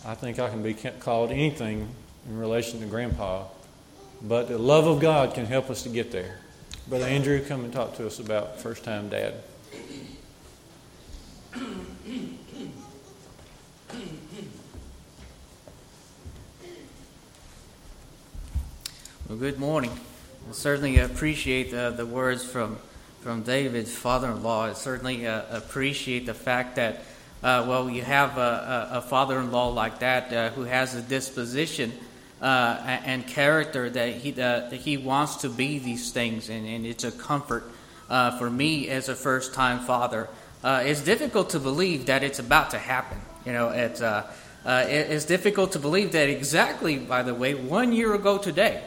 I 0.06 0.16
think 0.16 0.40
I 0.40 0.50
can 0.50 0.64
be 0.64 0.74
called 0.74 1.32
anything 1.32 1.90
in 2.28 2.38
relation 2.38 2.80
to 2.82 2.86
Grandpa. 2.86 3.46
But 4.22 4.48
the 4.48 4.58
love 4.58 4.88
of 4.88 5.00
God 5.00 5.34
can 5.34 5.46
help 5.46 5.70
us 5.70 5.84
to 5.84 5.90
get 5.90 6.12
there. 6.12 6.40
Brother 6.88 7.06
Andrew, 7.06 7.44
come 7.44 7.64
and 7.64 7.74
talk 7.74 7.96
to 7.98 8.08
us 8.08 8.20
about 8.20 8.60
first 8.60 8.84
time 8.84 9.10
dad. 9.10 9.36
Well, 19.28 19.38
good 19.38 19.60
morning. 19.60 19.92
I 20.50 20.54
certainly 20.54 21.00
appreciate 21.00 21.74
uh, 21.74 21.90
the 21.90 22.06
words 22.06 22.46
from 22.46 22.78
from 23.28 23.44
David's 23.44 23.94
father-in-law. 23.94 24.68
I 24.68 24.74
certainly 24.74 25.28
uh, 25.28 25.42
appreciate 25.50 26.26
the 26.26 26.34
fact 26.34 26.78
that, 26.78 27.02
uh, 27.44 27.66
well, 27.68 27.90
you 27.90 28.02
have 28.02 28.38
a, 28.38 28.90
a, 28.94 29.02
father-in-law 29.02 29.74
like 29.74 30.00
that 30.00 30.32
uh, 30.32 30.50
who 30.52 30.64
has 30.64 30.96
a 30.96 31.02
disposition 31.02 31.92
uh, 32.42 33.00
and 33.06 33.26
character 33.26 33.90
that 33.90 34.16
he 34.16 34.32
that 34.32 34.72
he 34.74 34.98
wants 34.98 35.38
to 35.38 35.50
be 35.50 35.80
these 35.80 36.12
things, 36.12 36.50
and, 36.50 36.68
and 36.68 36.86
it's 36.86 37.04
a 37.04 37.12
comfort 37.12 37.64
uh, 38.10 38.38
for 38.38 38.50
me 38.50 38.90
as 38.90 39.10
a 39.10 39.16
first-time 39.16 39.80
father. 39.80 40.28
Uh, 40.64 40.84
it's 40.86 41.02
difficult 41.02 41.52
to 41.52 41.60
believe 41.60 42.08
that 42.08 42.24
it's 42.24 42.40
about 42.40 42.72
to 42.72 42.78
happen. 42.78 43.20
You 43.46 43.54
know, 43.54 43.70
it's 43.70 44.02
it's 44.66 45.26
difficult 45.26 45.72
to 45.74 45.80
believe 45.80 46.12
that 46.12 46.30
exactly. 46.30 46.98
By 46.98 47.24
the 47.24 47.34
way, 47.34 47.54
one 47.56 47.94
year 47.94 48.14
ago 48.14 48.38
today. 48.38 48.84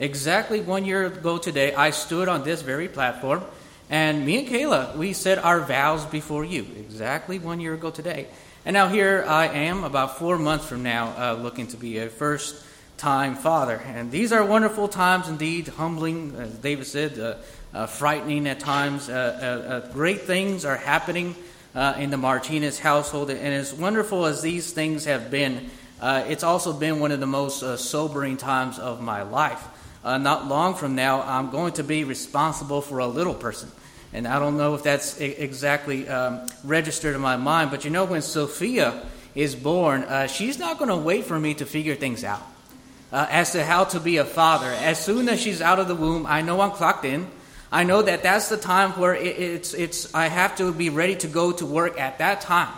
Exactly 0.00 0.60
one 0.60 0.84
year 0.84 1.06
ago 1.06 1.38
today, 1.38 1.74
I 1.74 1.90
stood 1.90 2.28
on 2.28 2.44
this 2.44 2.62
very 2.62 2.86
platform 2.86 3.42
and 3.90 4.26
me 4.26 4.38
and 4.38 4.48
Kayla, 4.48 4.96
we 4.96 5.14
said 5.14 5.38
our 5.38 5.60
vows 5.60 6.04
before 6.04 6.44
you 6.44 6.66
exactly 6.78 7.38
one 7.38 7.58
year 7.58 7.72
ago 7.72 7.90
today. 7.90 8.26
And 8.66 8.74
now 8.74 8.88
here 8.88 9.24
I 9.26 9.46
am, 9.46 9.82
about 9.82 10.18
four 10.18 10.36
months 10.36 10.66
from 10.66 10.82
now, 10.82 11.14
uh, 11.16 11.32
looking 11.34 11.68
to 11.68 11.78
be 11.78 11.98
a 11.98 12.10
first 12.10 12.62
time 12.98 13.36
father. 13.36 13.80
And 13.86 14.10
these 14.10 14.32
are 14.32 14.44
wonderful 14.44 14.88
times 14.88 15.28
indeed, 15.28 15.68
humbling, 15.68 16.34
as 16.36 16.50
David 16.54 16.86
said, 16.86 17.18
uh, 17.18 17.36
uh, 17.72 17.86
frightening 17.86 18.46
at 18.48 18.60
times. 18.60 19.08
Uh, 19.08 19.12
uh, 19.14 19.72
uh, 19.72 19.92
great 19.92 20.22
things 20.22 20.64
are 20.64 20.76
happening 20.76 21.34
in 21.74 22.10
the 22.10 22.16
Martinez 22.16 22.80
household. 22.80 23.30
And 23.30 23.54
as 23.54 23.72
wonderful 23.72 24.26
as 24.26 24.42
these 24.42 24.72
things 24.72 25.04
have 25.04 25.30
been, 25.30 25.70
it's 26.02 26.42
also 26.42 26.72
been 26.72 26.98
one 26.98 27.12
of 27.12 27.20
the 27.20 27.26
most 27.26 27.60
sobering 27.78 28.36
times 28.36 28.80
of 28.80 29.00
my 29.00 29.22
life. 29.22 29.64
not 30.02 30.48
long 30.48 30.74
from 30.74 30.96
now, 30.96 31.22
I'm 31.22 31.50
going 31.50 31.74
to 31.74 31.84
be 31.84 32.02
responsible 32.02 32.80
for 32.80 32.98
a 32.98 33.06
little 33.06 33.34
person. 33.34 33.70
And 34.12 34.26
I 34.26 34.40
don't 34.40 34.56
know 34.56 34.74
if 34.74 34.82
that's 34.82 35.20
exactly 35.20 36.08
um, 36.08 36.48
registered 36.64 37.14
in 37.14 37.20
my 37.20 37.36
mind, 37.36 37.70
but 37.70 37.84
you 37.84 37.90
know, 37.90 38.06
when 38.06 38.22
Sophia 38.22 39.06
is 39.36 39.54
born, 39.54 40.02
uh, 40.02 40.26
she's 40.26 40.58
not 40.58 40.78
going 40.78 40.88
to 40.88 40.96
wait 40.96 41.26
for 41.26 41.38
me 41.38 41.54
to 41.54 41.66
figure 41.66 41.94
things 41.94 42.24
out 42.24 42.42
uh, 43.12 43.26
as 43.30 43.52
to 43.52 43.64
how 43.64 43.84
to 43.84 44.00
be 44.00 44.18
a 44.18 44.24
father. 44.24 44.70
As 44.70 45.02
soon 45.02 45.28
as 45.28 45.40
she's 45.40 45.60
out 45.60 45.78
of 45.78 45.88
the 45.88 45.94
womb, 45.94 46.26
I 46.26 46.42
know 46.42 46.60
I'm 46.60 46.72
clocked 46.72 47.04
in. 47.04 47.26
I 47.70 47.84
know 47.84 48.02
that 48.02 48.22
that's 48.22 48.48
the 48.48 48.56
time 48.56 48.92
where 48.92 49.14
it, 49.14 49.38
it's, 49.38 49.74
it's, 49.74 50.14
I 50.14 50.28
have 50.28 50.56
to 50.56 50.72
be 50.72 50.90
ready 50.90 51.16
to 51.16 51.26
go 51.26 51.52
to 51.52 51.66
work 51.66 52.00
at 52.00 52.18
that 52.18 52.40
time. 52.40 52.72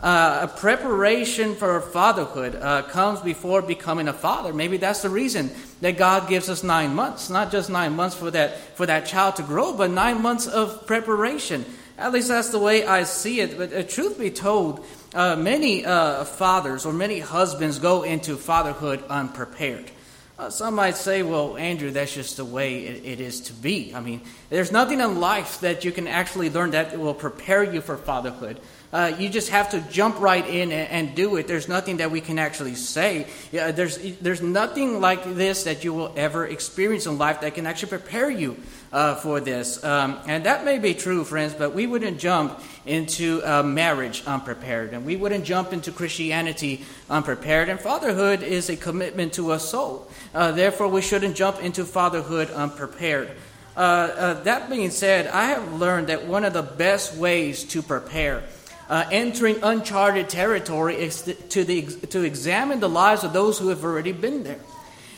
Uh, 0.00 0.40
a 0.42 0.48
preparation 0.48 1.54
for 1.54 1.80
fatherhood 1.80 2.54
uh, 2.54 2.82
comes 2.82 3.20
before 3.20 3.62
becoming 3.62 4.08
a 4.08 4.12
father. 4.12 4.52
Maybe 4.52 4.76
that's 4.76 5.00
the 5.00 5.08
reason 5.08 5.50
that 5.80 5.96
God 5.96 6.28
gives 6.28 6.50
us 6.50 6.62
nine 6.62 6.94
months, 6.94 7.30
not 7.30 7.50
just 7.50 7.70
nine 7.70 7.96
months 7.96 8.14
for 8.14 8.30
that 8.30 8.76
for 8.76 8.84
that 8.84 9.06
child 9.06 9.36
to 9.36 9.42
grow, 9.42 9.72
but 9.72 9.90
nine 9.90 10.20
months 10.20 10.46
of 10.46 10.86
preparation. 10.86 11.64
At 11.98 12.12
least 12.12 12.28
that's 12.28 12.50
the 12.50 12.58
way 12.58 12.86
I 12.86 13.04
see 13.04 13.40
it. 13.40 13.56
But 13.56 13.72
uh, 13.72 13.82
truth 13.82 14.18
be 14.18 14.30
told, 14.30 14.84
uh, 15.14 15.36
many 15.36 15.84
uh, 15.84 16.24
fathers 16.24 16.84
or 16.84 16.92
many 16.92 17.20
husbands 17.20 17.78
go 17.78 18.02
into 18.02 18.36
fatherhood 18.36 19.02
unprepared. 19.08 19.90
Uh, 20.38 20.50
some 20.50 20.74
might 20.74 20.96
say, 20.96 21.22
well, 21.22 21.56
Andrew, 21.56 21.90
that's 21.90 22.12
just 22.12 22.36
the 22.36 22.44
way 22.44 22.84
it, 22.84 23.06
it 23.06 23.20
is 23.20 23.40
to 23.40 23.54
be. 23.54 23.94
I 23.94 24.00
mean, 24.00 24.20
there's 24.50 24.70
nothing 24.70 25.00
in 25.00 25.18
life 25.18 25.60
that 25.60 25.86
you 25.86 25.92
can 25.92 26.06
actually 26.06 26.50
learn 26.50 26.72
that 26.72 26.98
will 26.98 27.14
prepare 27.14 27.64
you 27.64 27.80
for 27.80 27.96
fatherhood. 27.96 28.60
Uh, 28.96 29.14
you 29.18 29.28
just 29.28 29.50
have 29.50 29.68
to 29.68 29.78
jump 29.92 30.18
right 30.20 30.48
in 30.48 30.72
and, 30.72 30.88
and, 30.88 31.14
do 31.14 31.36
it. 31.36 31.46
There's 31.46 31.68
nothing 31.68 31.98
that 31.98 32.10
we 32.10 32.22
can 32.22 32.38
actually 32.38 32.76
say. 32.76 33.26
Yeah, 33.52 33.70
there's, 33.70 33.98
there's 34.22 34.40
nothing 34.40 35.02
like 35.02 35.22
this 35.34 35.64
that 35.64 35.84
you 35.84 35.92
will 35.92 36.14
ever 36.16 36.46
experience 36.46 37.04
in 37.04 37.18
life 37.18 37.42
that 37.42 37.54
can 37.54 37.66
actually 37.66 37.90
prepare 37.90 38.30
you 38.30 38.56
uh, 38.94 39.16
for 39.16 39.38
this. 39.38 39.84
Um, 39.84 40.18
and 40.26 40.46
that 40.46 40.64
may 40.64 40.78
be 40.78 40.94
true, 40.94 41.24
friends, 41.24 41.52
but 41.52 41.74
we 41.74 41.86
wouldn't 41.86 42.18
jump 42.18 42.58
into 42.86 43.42
uh, 43.44 43.62
marriage 43.62 44.22
unprepared, 44.26 44.94
and 44.94 45.04
we 45.04 45.14
wouldn't 45.14 45.44
jump 45.44 45.74
into 45.74 45.92
Christianity 45.92 46.82
unprepared. 47.10 47.68
And 47.68 47.78
fatherhood 47.78 48.42
is 48.42 48.70
a 48.70 48.76
commitment 48.76 49.34
to 49.34 49.52
a 49.52 49.60
soul. 49.60 50.10
Uh, 50.34 50.52
therefore, 50.52 50.88
we 50.88 51.02
shouldn't 51.02 51.36
jump 51.36 51.62
into 51.62 51.84
fatherhood 51.84 52.50
unprepared. 52.50 53.28
Uh, 53.76 53.80
uh, 53.80 54.42
that 54.44 54.70
being 54.70 54.90
said, 54.90 55.26
I 55.26 55.48
have 55.48 55.74
learned 55.74 56.06
that 56.06 56.26
one 56.26 56.46
of 56.46 56.54
the 56.54 56.62
best 56.62 57.14
ways 57.14 57.62
to 57.64 57.82
prepare 57.82 58.42
uh, 58.88 59.04
entering 59.10 59.56
uncharted 59.62 60.28
territory 60.28 61.10
to, 61.48 61.64
the, 61.64 61.82
to 61.82 62.22
examine 62.22 62.80
the 62.80 62.88
lives 62.88 63.24
of 63.24 63.32
those 63.32 63.58
who 63.58 63.68
have 63.68 63.84
already 63.84 64.12
been 64.12 64.42
there. 64.42 64.60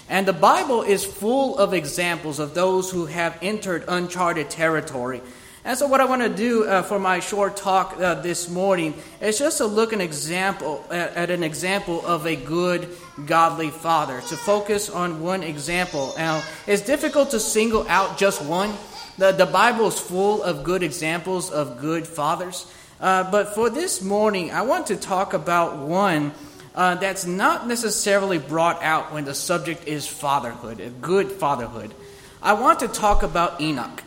And 0.09 0.27
the 0.27 0.33
Bible 0.33 0.83
is 0.83 1.05
full 1.05 1.59
of 1.59 1.75
examples 1.75 2.39
of 2.39 2.55
those 2.55 2.91
who 2.91 3.07
have 3.07 3.37
entered 3.43 3.85
uncharted 3.89 4.49
territory. 4.49 5.21
And 5.65 5.77
so, 5.77 5.87
what 5.87 6.01
I 6.01 6.07
want 6.07 6.23
to 6.23 6.31
do 6.31 6.65
uh, 6.65 6.81
for 6.83 6.99
my 6.99 7.21
short 7.21 7.59
talk 7.59 7.99
uh, 7.99 8.15
this 8.15 8.49
morning 8.49 8.95
is 9.21 9.39
just 9.39 9.59
to 9.59 9.67
look 9.67 9.93
an 9.93 10.01
example 10.01 10.83
at, 10.91 11.15
at, 11.15 11.31
an 11.31 11.43
example 11.43 12.07
of 12.07 12.27
a 12.27 12.37
good, 12.37 12.89
godly 13.27 13.69
father. 13.69 14.23
To 14.29 14.37
focus 14.37 14.89
on 14.89 15.21
one 15.21 15.43
example. 15.43 16.15
Now, 16.17 16.43
it's 16.67 16.81
difficult 16.81 17.33
to 17.33 17.41
single 17.41 17.87
out 17.89 18.17
just 18.17 18.41
one. 18.41 18.73
The, 19.19 19.33
the 19.33 19.45
Bible 19.45 19.89
is 19.89 19.99
full 19.99 20.43
of 20.43 20.65
good 20.65 20.83
examples 20.83 21.51
of 21.51 21.81
good 21.81 22.07
fathers. 22.07 22.73
Uh, 23.01 23.31
but 23.31 23.55
for 23.55 23.71
this 23.71 24.03
morning, 24.03 24.51
I 24.51 24.63
want 24.63 24.89
to 24.89 24.97
talk 24.97 25.33
about 25.33 25.79
one 25.79 26.33
uh, 26.75 26.97
that's 26.97 27.27
not 27.27 27.69
necessarily 27.69 28.39
brought 28.39 28.83
out 28.83 29.13
when 29.13 29.25
the 29.25 29.35
subject 29.35 29.87
is 29.87 30.07
fatherhood, 30.07 30.81
a 30.81 30.91
good 30.91 31.31
fatherhood. 31.31 31.95
I 32.43 32.55
want 32.55 32.81
to 32.81 32.89
talk 32.89 33.23
about 33.23 33.61
Enoch. 33.61 34.03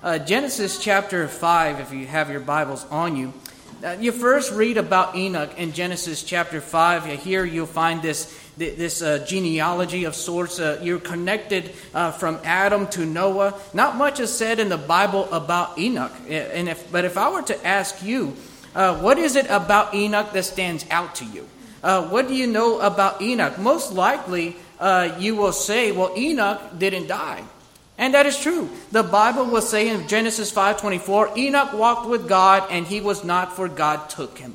Uh, 0.00 0.18
Genesis 0.18 0.78
chapter 0.78 1.26
5, 1.26 1.80
if 1.80 1.92
you 1.92 2.06
have 2.06 2.30
your 2.30 2.40
Bibles 2.40 2.84
on 2.90 3.16
you. 3.16 3.32
Uh, 3.82 3.96
you 4.00 4.12
first 4.12 4.52
read 4.52 4.76
about 4.76 5.16
Enoch 5.16 5.50
in 5.58 5.72
Genesis 5.72 6.22
chapter 6.22 6.60
5. 6.60 7.04
Here 7.22 7.44
you'll 7.44 7.66
find 7.66 8.00
this 8.00 8.32
this 8.56 9.02
uh, 9.02 9.24
genealogy 9.26 10.04
of 10.04 10.14
sorts. 10.14 10.58
Uh, 10.58 10.80
you're 10.82 10.98
connected 10.98 11.72
uh, 11.94 12.10
from 12.12 12.38
Adam 12.44 12.86
to 12.88 13.04
Noah. 13.04 13.54
Not 13.74 13.96
much 13.96 14.20
is 14.20 14.32
said 14.32 14.58
in 14.58 14.68
the 14.68 14.78
Bible 14.78 15.32
about 15.32 15.78
Enoch. 15.78 16.12
And 16.28 16.68
if, 16.68 16.90
but 16.90 17.04
if 17.04 17.18
I 17.18 17.30
were 17.30 17.42
to 17.42 17.66
ask 17.66 18.02
you, 18.02 18.36
uh, 18.74 18.96
what 18.98 19.18
is 19.18 19.36
it 19.36 19.46
about 19.48 19.94
Enoch 19.94 20.32
that 20.32 20.44
stands 20.44 20.84
out 20.90 21.14
to 21.16 21.24
you? 21.24 21.46
Uh, 21.82 22.08
what 22.08 22.28
do 22.28 22.34
you 22.34 22.46
know 22.46 22.80
about 22.80 23.22
Enoch? 23.22 23.58
Most 23.58 23.92
likely, 23.92 24.56
uh, 24.80 25.16
you 25.18 25.36
will 25.36 25.52
say, 25.52 25.92
well, 25.92 26.12
Enoch 26.16 26.60
didn't 26.78 27.06
die. 27.06 27.44
And 27.98 28.12
that 28.12 28.26
is 28.26 28.38
true. 28.38 28.68
The 28.92 29.02
Bible 29.02 29.46
will 29.46 29.62
say 29.62 29.88
in 29.88 30.06
Genesis 30.06 30.52
5:24, 30.52 31.36
Enoch 31.36 31.72
walked 31.72 32.06
with 32.06 32.28
God 32.28 32.68
and 32.70 32.86
he 32.86 33.00
was 33.00 33.24
not 33.24 33.56
for 33.56 33.68
God 33.68 34.10
took 34.10 34.36
him. 34.36 34.54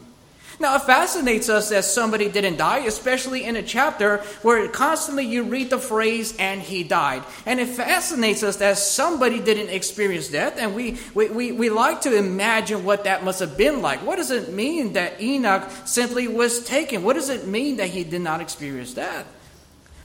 Now, 0.62 0.76
it 0.76 0.84
fascinates 0.84 1.50
us 1.50 1.70
that 1.70 1.86
somebody 1.86 2.30
didn't 2.30 2.58
die, 2.58 2.82
especially 2.86 3.46
in 3.46 3.56
a 3.56 3.64
chapter 3.64 4.18
where 4.44 4.68
constantly 4.68 5.26
you 5.26 5.42
read 5.42 5.72
the 5.72 5.80
phrase, 5.80 6.38
and 6.38 6.62
he 6.62 6.84
died. 6.84 7.24
And 7.48 7.60
it 7.60 7.70
fascinates 7.70 8.44
us 8.44 8.58
that 8.58 8.78
somebody 8.78 9.40
didn't 9.40 9.70
experience 9.70 10.28
death, 10.28 10.60
and 10.60 10.76
we, 10.76 11.00
we, 11.16 11.30
we, 11.30 11.52
we 11.52 11.70
like 11.72 12.02
to 12.02 12.16
imagine 12.16 12.86
what 12.86 13.06
that 13.06 13.24
must 13.24 13.40
have 13.40 13.58
been 13.58 13.82
like. 13.82 14.06
What 14.06 14.18
does 14.18 14.30
it 14.30 14.54
mean 14.54 14.94
that 14.94 15.20
Enoch 15.20 15.68
simply 15.86 16.28
was 16.28 16.64
taken? 16.64 17.02
What 17.02 17.14
does 17.14 17.30
it 17.30 17.48
mean 17.48 17.78
that 17.78 17.90
he 17.90 18.04
did 18.04 18.22
not 18.22 18.40
experience 18.40 18.94
death? 18.94 19.26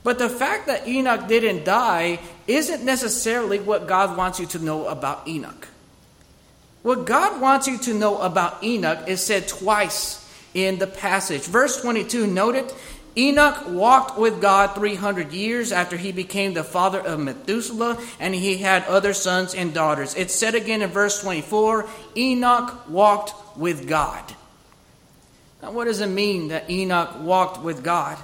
But 0.04 0.18
the 0.18 0.30
fact 0.30 0.68
that 0.68 0.88
Enoch 0.88 1.28
didn't 1.28 1.66
die 1.66 2.18
isn't 2.46 2.82
necessarily 2.82 3.60
what 3.60 3.86
God 3.86 4.16
wants 4.16 4.40
you 4.40 4.46
to 4.46 4.58
know 4.58 4.86
about 4.86 5.28
Enoch. 5.28 5.68
What 6.82 7.04
God 7.04 7.42
wants 7.42 7.66
you 7.66 7.76
to 7.76 7.92
know 7.92 8.22
about 8.22 8.64
Enoch 8.64 9.06
is 9.06 9.22
said 9.22 9.48
twice 9.48 10.22
in 10.56 10.78
the 10.78 10.86
passage. 10.86 11.42
Verse 11.42 11.80
22 11.82 12.26
noted 12.26 12.72
Enoch 13.18 13.68
walked 13.68 14.18
with 14.18 14.40
God 14.40 14.74
300 14.74 15.32
years 15.32 15.70
after 15.70 15.96
he 15.96 16.12
became 16.12 16.54
the 16.54 16.64
father 16.64 17.00
of 17.00 17.20
Methuselah, 17.20 17.98
and 18.18 18.34
he 18.34 18.58
had 18.58 18.84
other 18.84 19.12
sons 19.12 19.54
and 19.54 19.72
daughters. 19.72 20.14
It's 20.14 20.34
said 20.34 20.54
again 20.54 20.82
in 20.82 20.90
verse 20.90 21.20
24 21.22 21.88
Enoch 22.16 22.88
walked 22.88 23.34
with 23.56 23.86
God. 23.86 24.34
Now, 25.62 25.72
what 25.72 25.84
does 25.84 26.00
it 26.00 26.08
mean 26.08 26.48
that 26.48 26.70
Enoch 26.70 27.20
walked 27.20 27.62
with 27.62 27.82
God? 27.82 28.18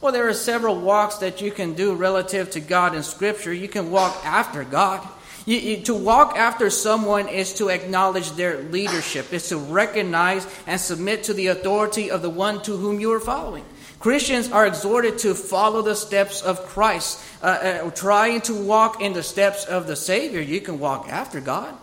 Well, 0.00 0.12
there 0.12 0.28
are 0.28 0.34
several 0.34 0.80
walks 0.80 1.16
that 1.16 1.40
you 1.40 1.50
can 1.50 1.74
do 1.74 1.94
relative 1.94 2.50
to 2.50 2.60
God 2.60 2.94
in 2.94 3.02
Scripture. 3.02 3.52
You 3.52 3.68
can 3.68 3.90
walk 3.90 4.24
after 4.24 4.62
God. 4.62 5.06
You, 5.48 5.56
you, 5.56 5.76
to 5.84 5.94
walk 5.94 6.36
after 6.36 6.68
someone 6.68 7.26
is 7.26 7.54
to 7.54 7.70
acknowledge 7.70 8.32
their 8.32 8.60
leadership, 8.64 9.32
is 9.32 9.48
to 9.48 9.56
recognize 9.56 10.46
and 10.66 10.78
submit 10.78 11.24
to 11.24 11.32
the 11.32 11.46
authority 11.46 12.10
of 12.10 12.20
the 12.20 12.28
one 12.28 12.60
to 12.64 12.76
whom 12.76 13.00
you 13.00 13.10
are 13.12 13.20
following. 13.20 13.64
Christians 13.98 14.52
are 14.52 14.66
exhorted 14.66 15.16
to 15.20 15.34
follow 15.34 15.80
the 15.80 15.96
steps 15.96 16.42
of 16.42 16.66
Christ, 16.66 17.24
uh, 17.42 17.46
uh, 17.46 17.90
trying 17.92 18.42
to 18.42 18.62
walk 18.62 19.00
in 19.00 19.14
the 19.14 19.22
steps 19.22 19.64
of 19.64 19.86
the 19.86 19.96
Savior. 19.96 20.42
You 20.42 20.60
can 20.60 20.78
walk 20.78 21.08
after 21.08 21.40
God. 21.40 21.74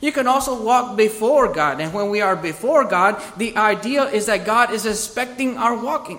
You 0.00 0.10
can 0.10 0.26
also 0.26 0.60
walk 0.60 0.96
before 0.96 1.52
God. 1.52 1.80
And 1.80 1.94
when 1.94 2.10
we 2.10 2.22
are 2.22 2.34
before 2.34 2.82
God, 2.86 3.22
the 3.36 3.56
idea 3.56 4.02
is 4.02 4.26
that 4.26 4.44
God 4.44 4.72
is 4.72 4.84
expecting 4.84 5.58
our 5.58 5.76
walking. 5.76 6.18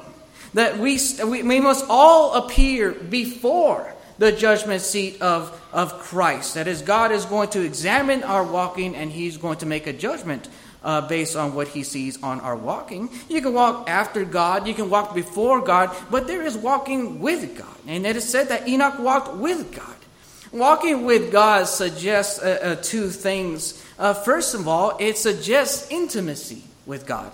That 0.54 0.80
we, 0.80 0.98
we, 1.26 1.44
we 1.44 1.60
must 1.60 1.86
all 1.90 2.36
appear 2.36 2.92
before 2.92 3.93
the 4.18 4.32
judgment 4.32 4.82
seat 4.82 5.22
of, 5.22 5.60
of 5.72 6.00
Christ. 6.00 6.56
That 6.56 6.68
is, 6.68 6.82
God 6.82 7.12
is 7.12 7.26
going 7.26 7.50
to 7.50 7.62
examine 7.62 8.24
our 8.24 8.44
walking 8.44 8.96
and 8.96 9.12
He's 9.12 9.38
going 9.38 9.58
to 9.60 9.66
make 9.66 9.88
a 9.88 9.94
judgment 9.94 10.48
uh, 10.84 11.02
based 11.08 11.36
on 11.36 11.54
what 11.54 11.70
He 11.70 11.84
sees 11.84 12.22
on 12.22 12.40
our 12.42 12.56
walking. 12.56 13.10
You 13.30 13.42
can 13.42 13.54
walk 13.54 13.90
after 13.90 14.26
God, 14.26 14.68
you 14.68 14.74
can 14.74 14.90
walk 14.90 15.16
before 15.16 15.62
God, 15.62 15.96
but 16.12 16.28
there 16.28 16.44
is 16.44 16.58
walking 16.58 17.20
with 17.20 17.58
God. 17.58 17.76
And 17.88 18.06
it 18.06 18.16
is 18.16 18.28
said 18.28 18.50
that 18.50 18.68
Enoch 18.68 19.00
walked 19.00 19.36
with 19.36 19.76
God. 19.76 19.96
Walking 20.52 21.06
with 21.06 21.32
God 21.32 21.68
suggests 21.68 22.40
uh, 22.40 22.60
uh, 22.62 22.76
two 22.82 23.10
things. 23.10 23.84
Uh, 23.98 24.14
first 24.14 24.54
of 24.54 24.68
all, 24.68 24.98
it 25.00 25.18
suggests 25.18 25.90
intimacy 25.90 26.62
with 26.86 27.08
God. 27.08 27.32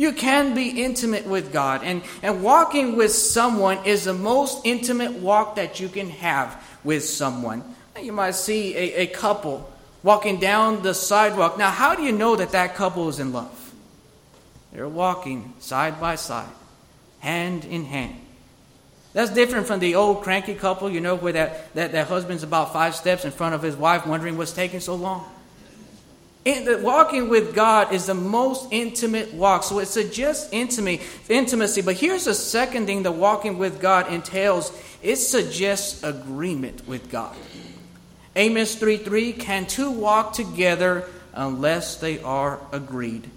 You 0.00 0.12
can 0.14 0.54
be 0.54 0.82
intimate 0.82 1.26
with 1.26 1.52
God. 1.52 1.82
And, 1.84 2.00
and 2.22 2.42
walking 2.42 2.96
with 2.96 3.12
someone 3.12 3.84
is 3.84 4.04
the 4.04 4.14
most 4.14 4.64
intimate 4.64 5.12
walk 5.12 5.56
that 5.56 5.78
you 5.78 5.90
can 5.90 6.08
have 6.08 6.56
with 6.82 7.04
someone. 7.04 7.62
You 8.00 8.12
might 8.12 8.34
see 8.34 8.74
a, 8.74 9.02
a 9.02 9.06
couple 9.08 9.70
walking 10.02 10.40
down 10.40 10.82
the 10.82 10.94
sidewalk. 10.94 11.58
Now, 11.58 11.70
how 11.70 11.94
do 11.96 12.02
you 12.02 12.12
know 12.12 12.34
that 12.34 12.52
that 12.52 12.76
couple 12.76 13.10
is 13.10 13.18
in 13.18 13.34
love? 13.34 13.74
They're 14.72 14.88
walking 14.88 15.52
side 15.58 16.00
by 16.00 16.14
side, 16.14 16.48
hand 17.18 17.66
in 17.66 17.84
hand. 17.84 18.16
That's 19.12 19.30
different 19.30 19.66
from 19.66 19.80
the 19.80 19.96
old 19.96 20.22
cranky 20.22 20.54
couple, 20.54 20.88
you 20.88 21.00
know, 21.02 21.16
where 21.16 21.34
that, 21.34 21.74
that, 21.74 21.92
that 21.92 22.08
husband's 22.08 22.42
about 22.42 22.72
five 22.72 22.94
steps 22.96 23.26
in 23.26 23.32
front 23.32 23.54
of 23.54 23.60
his 23.60 23.76
wife, 23.76 24.06
wondering 24.06 24.38
what's 24.38 24.54
taking 24.54 24.80
so 24.80 24.94
long. 24.94 25.30
The, 26.44 26.80
walking 26.82 27.28
with 27.28 27.54
God 27.54 27.92
is 27.92 28.06
the 28.06 28.14
most 28.14 28.68
intimate 28.70 29.34
walk. 29.34 29.62
So 29.62 29.78
it 29.78 29.86
suggests 29.86 30.50
intimacy, 30.52 31.02
intimacy. 31.28 31.82
But 31.82 31.96
here's 31.96 32.24
the 32.24 32.34
second 32.34 32.86
thing 32.86 33.02
that 33.02 33.12
walking 33.12 33.58
with 33.58 33.80
God 33.80 34.10
entails 34.12 34.72
it 35.02 35.16
suggests 35.16 36.02
agreement 36.02 36.86
with 36.86 37.10
God. 37.10 37.34
Amos 38.36 38.74
3 38.74 38.98
3 38.98 39.32
Can 39.32 39.66
two 39.66 39.90
walk 39.90 40.32
together 40.32 41.04
unless 41.34 41.96
they 41.96 42.20
are 42.22 42.60
agreed? 42.72 43.28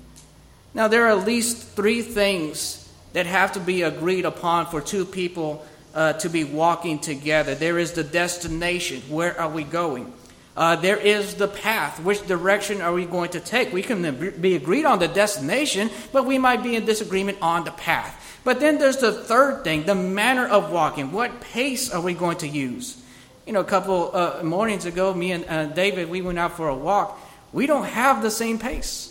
Now, 0.73 0.87
there 0.87 1.05
are 1.05 1.19
at 1.19 1.25
least 1.25 1.75
three 1.75 2.01
things 2.01 2.79
that 3.13 3.25
have 3.27 3.53
to 3.53 3.59
be 3.59 3.83
agreed 3.83 4.25
upon 4.25 4.65
for 4.65 4.81
two 4.81 5.05
people 5.05 5.65
uh, 5.93 6.13
to 6.13 6.29
be 6.29 6.43
walking 6.43 6.99
together. 6.99 7.53
There 7.53 7.77
is 7.77 7.91
the 7.91 8.03
destination. 8.03 9.01
Where 9.07 9.39
are 9.39 9.49
we 9.49 9.63
going? 9.63 10.11
Uh, 10.55 10.75
there 10.75 10.97
is 10.97 11.35
the 11.35 11.47
path. 11.47 11.99
Which 11.99 12.27
direction 12.27 12.81
are 12.81 12.93
we 12.93 13.05
going 13.05 13.31
to 13.31 13.39
take? 13.39 13.73
We 13.73 13.81
can 13.81 14.33
be 14.39 14.55
agreed 14.55 14.85
on 14.85 14.99
the 14.99 15.07
destination, 15.07 15.89
but 16.11 16.25
we 16.25 16.37
might 16.37 16.61
be 16.61 16.75
in 16.75 16.85
disagreement 16.85 17.39
on 17.41 17.63
the 17.63 17.71
path. 17.71 18.39
But 18.43 18.59
then 18.59 18.77
there's 18.77 18.97
the 18.97 19.11
third 19.11 19.63
thing 19.63 19.85
the 19.85 19.95
manner 19.95 20.47
of 20.47 20.71
walking. 20.71 21.11
What 21.11 21.41
pace 21.41 21.91
are 21.91 22.01
we 22.01 22.13
going 22.13 22.37
to 22.37 22.47
use? 22.47 23.01
You 23.47 23.53
know, 23.53 23.61
a 23.61 23.65
couple 23.65 24.11
uh, 24.13 24.43
mornings 24.43 24.85
ago, 24.85 25.13
me 25.13 25.31
and 25.31 25.45
uh, 25.45 25.65
David, 25.65 26.09
we 26.09 26.21
went 26.21 26.37
out 26.37 26.55
for 26.55 26.67
a 26.69 26.75
walk. 26.75 27.19
We 27.51 27.65
don't 27.65 27.85
have 27.85 28.21
the 28.21 28.31
same 28.31 28.59
pace. 28.59 29.09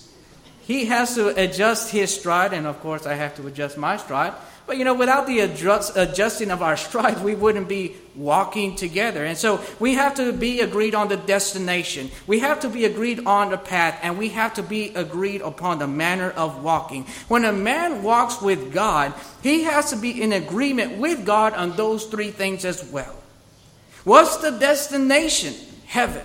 He 0.62 0.87
has 0.87 1.16
to 1.16 1.28
adjust 1.28 1.90
his 1.90 2.14
stride, 2.14 2.52
and 2.52 2.66
of 2.66 2.81
course, 2.81 3.05
I 3.05 3.14
have 3.14 3.35
to 3.37 3.46
adjust 3.46 3.76
my 3.76 3.96
stride. 3.96 4.33
But 4.66 4.79
you 4.79 4.85
know, 4.85 4.94
without 4.94 5.27
the 5.27 5.40
adjust, 5.40 5.96
adjusting 5.96 6.51
of 6.51 6.62
our 6.62 6.77
stride, 6.77 7.22
we 7.22 7.35
wouldn't 7.35 7.68
be 7.68 7.96
walking 8.14 8.77
together. 8.77 9.25
And 9.25 9.37
so 9.37 9.61
we 9.81 9.94
have 9.94 10.14
to 10.16 10.33
be 10.33 10.61
agreed 10.61 10.94
on 10.94 11.09
the 11.09 11.16
destination. 11.16 12.11
We 12.27 12.38
have 12.40 12.61
to 12.61 12.68
be 12.68 12.85
agreed 12.85 13.27
on 13.27 13.51
the 13.51 13.59
path, 13.59 13.98
and 14.03 14.18
we 14.18 14.29
have 14.31 14.55
to 14.55 14.62
be 14.62 14.94
agreed 14.94 15.40
upon 15.40 15.79
the 15.79 15.88
manner 15.88 16.31
of 16.31 16.62
walking. 16.62 17.07
When 17.29 17.44
a 17.44 17.53
man 17.53 18.03
walks 18.03 18.40
with 18.40 18.72
God, 18.72 19.14
he 19.42 19.64
has 19.64 19.90
to 19.90 19.96
be 19.96 20.22
in 20.22 20.33
agreement 20.33 20.98
with 20.98 21.27
God 21.27 21.55
on 21.55 21.77
those 21.77 22.07
three 22.07 22.31
things 22.31 22.64
as 22.64 22.85
well. 22.85 23.16
What's 24.05 24.38
the 24.38 24.51
destination? 24.51 25.55
Heaven. 25.87 26.25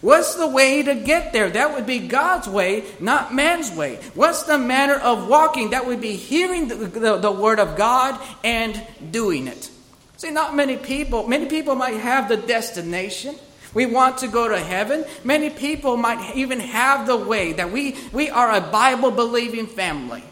What's 0.00 0.34
the 0.34 0.48
way 0.48 0.82
to 0.82 0.94
get 0.94 1.32
there? 1.32 1.50
That 1.50 1.74
would 1.74 1.86
be 1.86 1.98
God's 1.98 2.48
way, 2.48 2.84
not 3.00 3.34
man's 3.34 3.70
way. 3.70 3.96
What's 4.14 4.44
the 4.44 4.56
manner 4.56 4.94
of 4.94 5.28
walking? 5.28 5.70
That 5.70 5.86
would 5.86 6.00
be 6.00 6.16
hearing 6.16 6.68
the, 6.68 6.74
the, 6.74 7.16
the, 7.18 7.32
word 7.32 7.60
of 7.60 7.76
God 7.76 8.18
and 8.42 8.82
doing 9.10 9.46
it. 9.46 9.70
See, 10.16 10.30
not 10.30 10.56
many 10.56 10.78
people, 10.78 11.28
many 11.28 11.46
people 11.46 11.74
might 11.74 11.96
have 11.96 12.28
the 12.28 12.38
destination. 12.38 13.36
We 13.74 13.86
want 13.86 14.18
to 14.18 14.28
go 14.28 14.48
to 14.48 14.58
heaven. 14.58 15.04
Many 15.22 15.50
people 15.50 15.96
might 15.96 16.34
even 16.34 16.60
have 16.60 17.06
the 17.06 17.16
way 17.16 17.52
that 17.52 17.70
we, 17.70 17.96
we 18.12 18.30
are 18.30 18.56
a 18.56 18.60
Bible 18.60 19.10
believing 19.10 19.66
family. 19.66 20.24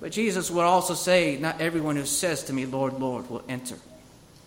But 0.00 0.10
Jesus 0.10 0.50
would 0.50 0.64
also 0.64 0.94
say, 0.94 1.38
Not 1.38 1.60
everyone 1.60 1.94
who 1.94 2.04
says 2.04 2.42
to 2.44 2.52
me, 2.52 2.66
Lord, 2.66 2.94
Lord, 2.94 3.30
will 3.30 3.44
enter. 3.48 3.76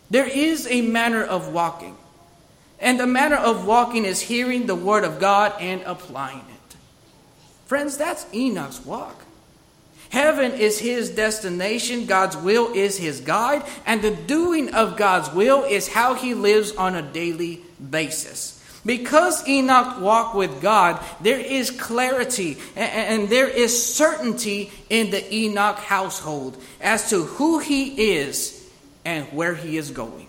There 0.10 0.28
is 0.28 0.68
a 0.70 0.82
manner 0.82 1.24
of 1.24 1.54
walking. 1.54 1.96
And 2.86 3.00
the 3.00 3.08
manner 3.08 3.36
of 3.36 3.66
walking 3.66 4.06
is 4.06 4.22
hearing 4.22 4.68
the 4.68 4.76
word 4.76 5.04
of 5.04 5.20
God 5.20 5.54
and 5.60 5.82
applying 5.88 6.38
it. 6.38 6.76
Friends, 7.66 7.98
that's 7.98 8.28
Enoch's 8.32 8.86
walk. 8.86 9.26
Heaven 10.10 10.52
is 10.52 10.78
his 10.78 11.10
destination, 11.10 12.06
God's 12.06 12.38
will 12.38 12.72
is 12.74 12.96
his 12.96 13.22
guide, 13.22 13.64
and 13.88 14.04
the 14.04 14.16
doing 14.16 14.76
of 14.76 14.98
God's 14.98 15.32
will 15.32 15.64
is 15.64 15.88
how 15.88 16.14
he 16.14 16.36
lives 16.36 16.76
on 16.76 16.94
a 16.94 17.02
daily 17.02 17.64
basis. 17.90 18.64
Because 18.86 19.48
Enoch 19.48 20.00
walked 20.00 20.36
with 20.36 20.62
God, 20.62 21.04
there 21.22 21.40
is 21.40 21.72
clarity 21.72 22.56
and 22.76 23.30
there 23.30 23.50
is 23.50 23.96
certainty 23.96 24.72
in 24.92 25.10
the 25.10 25.36
Enoch 25.36 25.80
household 25.80 26.56
as 26.80 27.10
to 27.10 27.24
who 27.24 27.58
he 27.58 28.14
is 28.14 28.70
and 29.04 29.26
where 29.34 29.56
he 29.56 29.76
is 29.76 29.90
going. 29.90 30.25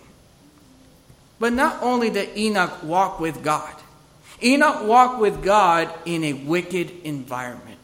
But 1.38 1.52
not 1.52 1.82
only 1.82 2.10
did 2.10 2.36
Enoch 2.36 2.82
walk 2.82 3.20
with 3.20 3.42
God, 3.42 3.74
Enoch 4.42 4.84
walked 4.84 5.20
with 5.20 5.42
God 5.42 5.92
in 6.04 6.24
a 6.24 6.32
wicked 6.32 6.90
environment. 7.04 7.76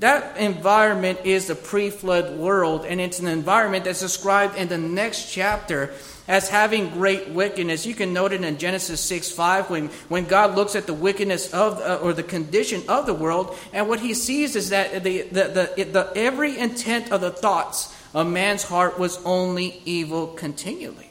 That 0.00 0.36
environment 0.36 1.20
is 1.24 1.46
the 1.46 1.54
pre 1.54 1.88
flood 1.88 2.38
world, 2.38 2.84
and 2.84 3.00
it's 3.00 3.18
an 3.18 3.28
environment 3.28 3.84
that's 3.84 4.00
described 4.00 4.56
in 4.56 4.68
the 4.68 4.76
next 4.76 5.32
chapter 5.32 5.94
as 6.28 6.50
having 6.50 6.90
great 6.90 7.30
wickedness. 7.30 7.86
You 7.86 7.94
can 7.94 8.12
note 8.12 8.32
it 8.32 8.44
in 8.44 8.58
Genesis 8.58 9.00
6 9.00 9.30
5 9.30 9.70
when, 9.70 9.86
when 10.08 10.26
God 10.26 10.54
looks 10.54 10.76
at 10.76 10.86
the 10.86 10.92
wickedness 10.92 11.52
of, 11.54 11.80
uh, 11.80 12.00
or 12.02 12.12
the 12.12 12.22
condition 12.22 12.82
of 12.88 13.06
the 13.06 13.14
world, 13.14 13.56
and 13.72 13.88
what 13.88 14.00
he 14.00 14.12
sees 14.12 14.54
is 14.54 14.68
that 14.68 15.02
the, 15.02 15.22
the, 15.22 15.72
the, 15.76 15.84
the, 15.84 16.12
every 16.14 16.58
intent 16.58 17.10
of 17.10 17.22
the 17.22 17.30
thoughts 17.30 17.96
of 18.12 18.26
man's 18.26 18.64
heart 18.64 18.98
was 18.98 19.18
only 19.24 19.80
evil 19.86 20.26
continually. 20.26 21.08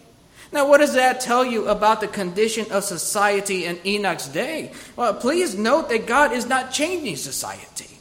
Now, 0.55 0.69
what 0.69 0.77
does 0.77 0.93
that 0.93 1.19
tell 1.19 1.43
you 1.43 1.67
about 1.67 1.99
the 1.99 2.07
condition 2.07 2.71
of 2.71 2.85
society 2.85 3.65
in 3.65 3.77
Enoch's 3.85 4.29
day? 4.29 4.71
Well, 4.95 5.13
please 5.13 5.53
note 5.53 5.89
that 5.89 6.07
God 6.07 6.31
is 6.31 6.45
not 6.45 6.71
changing 6.71 7.17
society. 7.17 7.99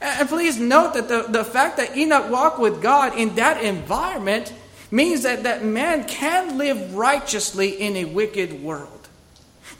And 0.00 0.28
please 0.28 0.60
note 0.60 0.94
that 0.94 1.08
the, 1.08 1.22
the 1.28 1.42
fact 1.42 1.78
that 1.78 1.96
Enoch 1.96 2.30
walked 2.30 2.60
with 2.60 2.80
God 2.80 3.18
in 3.18 3.34
that 3.34 3.64
environment 3.64 4.54
means 4.92 5.24
that, 5.24 5.42
that 5.42 5.64
man 5.64 6.04
can 6.04 6.56
live 6.56 6.94
righteously 6.94 7.70
in 7.70 7.96
a 7.96 8.04
wicked 8.04 8.62
world. 8.62 9.08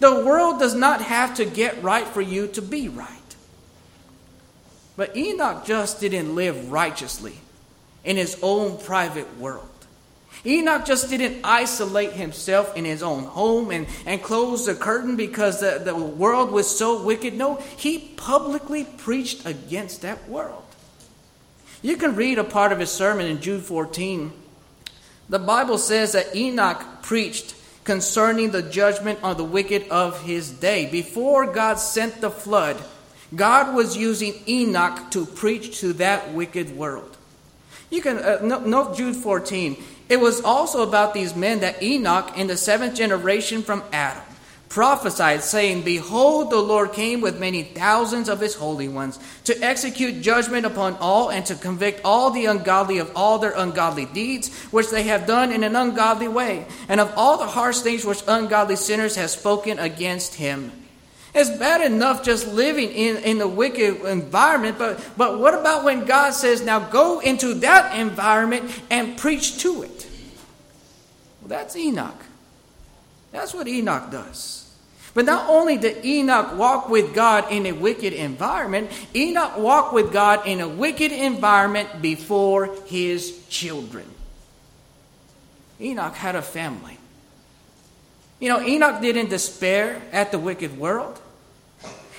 The 0.00 0.24
world 0.24 0.58
does 0.58 0.74
not 0.74 1.00
have 1.02 1.36
to 1.36 1.44
get 1.44 1.80
right 1.84 2.08
for 2.08 2.20
you 2.20 2.48
to 2.48 2.62
be 2.62 2.88
right. 2.88 3.36
But 4.96 5.16
Enoch 5.16 5.64
just 5.64 6.00
didn't 6.00 6.34
live 6.34 6.72
righteously 6.72 7.34
in 8.02 8.16
his 8.16 8.36
own 8.42 8.76
private 8.76 9.38
world. 9.38 9.68
Enoch 10.46 10.84
just 10.84 11.10
didn't 11.10 11.40
isolate 11.44 12.12
himself 12.12 12.76
in 12.76 12.84
his 12.84 13.02
own 13.02 13.24
home 13.24 13.70
and, 13.70 13.86
and 14.06 14.22
close 14.22 14.66
the 14.66 14.74
curtain 14.74 15.16
because 15.16 15.60
the, 15.60 15.80
the 15.84 15.94
world 15.94 16.52
was 16.52 16.66
so 16.78 17.02
wicked. 17.02 17.34
No, 17.34 17.56
he 17.76 17.98
publicly 18.16 18.84
preached 18.84 19.44
against 19.44 20.02
that 20.02 20.28
world. 20.28 20.62
You 21.82 21.96
can 21.96 22.14
read 22.14 22.38
a 22.38 22.44
part 22.44 22.72
of 22.72 22.78
his 22.78 22.90
sermon 22.90 23.26
in 23.26 23.40
Jude 23.40 23.64
14. 23.64 24.32
The 25.28 25.38
Bible 25.38 25.78
says 25.78 26.12
that 26.12 26.34
Enoch 26.34 27.02
preached 27.02 27.54
concerning 27.84 28.50
the 28.50 28.62
judgment 28.62 29.18
on 29.22 29.36
the 29.36 29.44
wicked 29.44 29.88
of 29.88 30.22
his 30.22 30.50
day. 30.50 30.90
Before 30.90 31.46
God 31.52 31.78
sent 31.78 32.20
the 32.20 32.30
flood, 32.30 32.82
God 33.34 33.74
was 33.74 33.96
using 33.96 34.34
Enoch 34.48 35.10
to 35.10 35.26
preach 35.26 35.80
to 35.80 35.92
that 35.94 36.32
wicked 36.32 36.76
world. 36.76 37.16
You 37.90 38.02
can 38.02 38.18
uh, 38.18 38.40
note 38.42 38.96
Jude 38.96 39.16
14. 39.16 39.76
It 40.08 40.20
was 40.20 40.40
also 40.40 40.82
about 40.82 41.14
these 41.14 41.34
men 41.34 41.60
that 41.60 41.82
Enoch, 41.82 42.36
in 42.38 42.46
the 42.46 42.56
seventh 42.56 42.94
generation 42.94 43.62
from 43.62 43.82
Adam, 43.92 44.22
prophesied, 44.68 45.42
saying, 45.42 45.82
Behold, 45.82 46.50
the 46.50 46.60
Lord 46.60 46.92
came 46.92 47.20
with 47.20 47.40
many 47.40 47.62
thousands 47.62 48.28
of 48.28 48.40
his 48.40 48.54
holy 48.54 48.88
ones 48.88 49.18
to 49.44 49.58
execute 49.64 50.22
judgment 50.22 50.66
upon 50.66 50.96
all 50.96 51.30
and 51.30 51.46
to 51.46 51.54
convict 51.54 52.02
all 52.04 52.30
the 52.30 52.46
ungodly 52.46 52.98
of 52.98 53.10
all 53.16 53.38
their 53.38 53.54
ungodly 53.56 54.04
deeds, 54.04 54.54
which 54.66 54.90
they 54.90 55.04
have 55.04 55.26
done 55.26 55.50
in 55.50 55.64
an 55.64 55.74
ungodly 55.74 56.28
way, 56.28 56.66
and 56.88 57.00
of 57.00 57.12
all 57.16 57.38
the 57.38 57.46
harsh 57.46 57.80
things 57.80 58.04
which 58.04 58.22
ungodly 58.28 58.76
sinners 58.76 59.16
have 59.16 59.30
spoken 59.30 59.78
against 59.78 60.34
him. 60.34 60.70
It's 61.34 61.50
bad 61.50 61.80
enough 61.80 62.22
just 62.22 62.48
living 62.48 62.90
in, 62.90 63.16
in 63.18 63.38
the 63.38 63.48
wicked 63.48 64.02
environment, 64.06 64.78
but, 64.78 65.04
but 65.16 65.38
what 65.38 65.52
about 65.52 65.84
when 65.84 66.04
God 66.04 66.30
says, 66.30 66.62
now 66.62 66.80
go 66.80 67.20
into 67.20 67.54
that 67.54 67.98
environment 67.98 68.70
and 68.90 69.18
preach 69.18 69.58
to 69.58 69.82
it? 69.82 69.95
Well, 71.46 71.60
that's 71.60 71.76
Enoch. 71.76 72.24
That's 73.30 73.54
what 73.54 73.68
Enoch 73.68 74.10
does. 74.10 74.68
But 75.14 75.26
not 75.26 75.48
only 75.48 75.76
did 75.76 76.04
Enoch 76.04 76.58
walk 76.58 76.88
with 76.88 77.14
God 77.14 77.52
in 77.52 77.66
a 77.66 77.72
wicked 77.72 78.12
environment, 78.12 78.90
Enoch 79.14 79.56
walked 79.56 79.94
with 79.94 80.12
God 80.12 80.44
in 80.44 80.60
a 80.60 80.66
wicked 80.66 81.12
environment 81.12 82.02
before 82.02 82.74
his 82.86 83.46
children. 83.46 84.06
Enoch 85.80 86.14
had 86.14 86.34
a 86.34 86.42
family. 86.42 86.98
You 88.40 88.48
know, 88.48 88.60
Enoch 88.60 89.00
didn't 89.00 89.30
despair 89.30 90.02
at 90.10 90.32
the 90.32 90.40
wicked 90.40 90.76
world. 90.76 91.20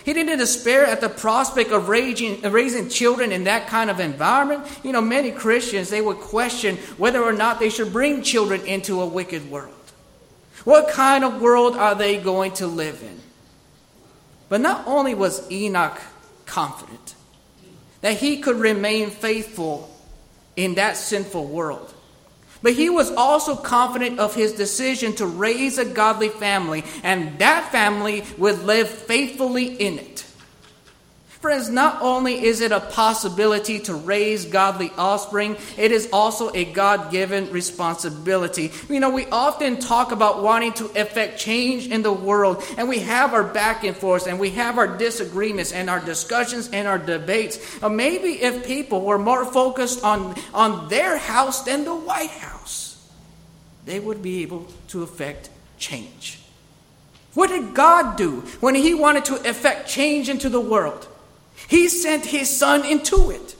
He 0.07 0.13
didn't 0.13 0.37
despair 0.37 0.85
at 0.85 1.01
the 1.01 1.09
prospect 1.09 1.69
of 1.71 1.89
raising, 1.89 2.39
raising 2.41 2.87
children 2.87 3.33
in 3.33 3.43
that 3.43 3.67
kind 3.67 3.89
of 3.89 3.99
environment. 3.99 4.65
You 4.81 4.93
know, 4.93 5.01
many 5.01 5.31
Christians, 5.31 5.89
they 5.89 5.99
would 5.99 6.15
question 6.15 6.77
whether 6.95 7.21
or 7.21 7.33
not 7.33 7.59
they 7.59 7.69
should 7.69 7.91
bring 7.91 8.23
children 8.23 8.61
into 8.61 9.01
a 9.01 9.05
wicked 9.05 9.51
world. 9.51 9.73
What 10.63 10.87
kind 10.91 11.25
of 11.25 11.41
world 11.41 11.75
are 11.75 11.93
they 11.93 12.19
going 12.19 12.53
to 12.53 12.67
live 12.67 13.03
in? 13.03 13.19
But 14.47 14.61
not 14.61 14.87
only 14.87 15.13
was 15.13 15.51
Enoch 15.51 15.99
confident 16.45 17.13
that 17.99 18.15
he 18.15 18.37
could 18.37 18.55
remain 18.55 19.09
faithful 19.09 19.93
in 20.55 20.75
that 20.75 20.95
sinful 20.95 21.47
world, 21.47 21.93
but 22.61 22.73
he 22.73 22.89
was 22.89 23.11
also 23.11 23.55
confident 23.55 24.19
of 24.19 24.35
his 24.35 24.53
decision 24.53 25.13
to 25.15 25.25
raise 25.25 25.77
a 25.77 25.85
godly 25.85 26.29
family, 26.29 26.83
and 27.03 27.39
that 27.39 27.71
family 27.71 28.23
would 28.37 28.63
live 28.63 28.89
faithfully 28.89 29.65
in 29.65 29.99
it. 29.99 30.26
Friends, 31.47 31.69
not 31.69 32.01
only 32.01 32.43
is 32.43 32.59
it 32.59 32.73
a 32.73 32.81
possibility 32.81 33.79
to 33.79 33.93
raise 33.93 34.43
godly 34.43 34.91
offspring, 34.97 35.55
it 35.77 35.93
is 35.93 36.09
also 36.11 36.51
a 36.53 36.65
God 36.65 37.09
given 37.09 37.49
responsibility. 37.51 38.69
You 38.89 38.99
know, 38.99 39.11
we 39.11 39.27
often 39.27 39.79
talk 39.79 40.11
about 40.11 40.43
wanting 40.43 40.73
to 40.73 40.87
effect 40.87 41.39
change 41.39 41.87
in 41.87 42.01
the 42.01 42.11
world, 42.11 42.61
and 42.77 42.89
we 42.89 42.99
have 42.99 43.33
our 43.33 43.45
back 43.45 43.85
and 43.85 43.95
forth, 43.95 44.27
and 44.27 44.41
we 44.41 44.49
have 44.49 44.77
our 44.77 44.97
disagreements, 44.97 45.71
and 45.71 45.89
our 45.89 46.01
discussions, 46.01 46.69
and 46.73 46.85
our 46.85 46.99
debates. 46.99 47.81
Uh, 47.81 47.87
maybe 47.87 48.41
if 48.41 48.67
people 48.67 48.99
were 49.05 49.17
more 49.17 49.45
focused 49.45 50.03
on, 50.03 50.35
on 50.53 50.89
their 50.89 51.17
house 51.17 51.63
than 51.63 51.85
the 51.85 51.95
White 51.95 52.29
House, 52.29 53.09
they 53.85 54.01
would 54.01 54.21
be 54.21 54.41
able 54.41 54.67
to 54.89 55.01
effect 55.01 55.49
change. 55.77 56.41
What 57.35 57.47
did 57.47 57.73
God 57.73 58.17
do 58.17 58.41
when 58.59 58.75
He 58.75 58.93
wanted 58.93 59.23
to 59.23 59.49
effect 59.49 59.87
change 59.87 60.27
into 60.27 60.49
the 60.49 60.59
world? 60.59 61.07
He 61.67 61.89
sent 61.89 62.25
his 62.25 62.55
son 62.55 62.85
into 62.85 63.31
it. 63.31 63.55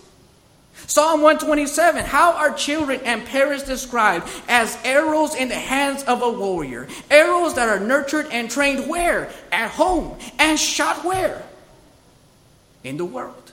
Psalm 0.87 1.21
127 1.21 2.05
How 2.05 2.33
are 2.33 2.53
children 2.53 3.01
and 3.03 3.25
parents 3.25 3.63
described? 3.63 4.29
As 4.47 4.77
arrows 4.85 5.35
in 5.35 5.49
the 5.49 5.55
hands 5.55 6.03
of 6.03 6.21
a 6.21 6.31
warrior. 6.31 6.87
Arrows 7.11 7.55
that 7.55 7.67
are 7.67 7.79
nurtured 7.79 8.27
and 8.31 8.49
trained 8.49 8.89
where? 8.89 9.29
At 9.51 9.71
home. 9.71 10.17
And 10.39 10.57
shot 10.57 11.03
where? 11.03 11.43
In 12.83 12.95
the 12.95 13.05
world. 13.05 13.51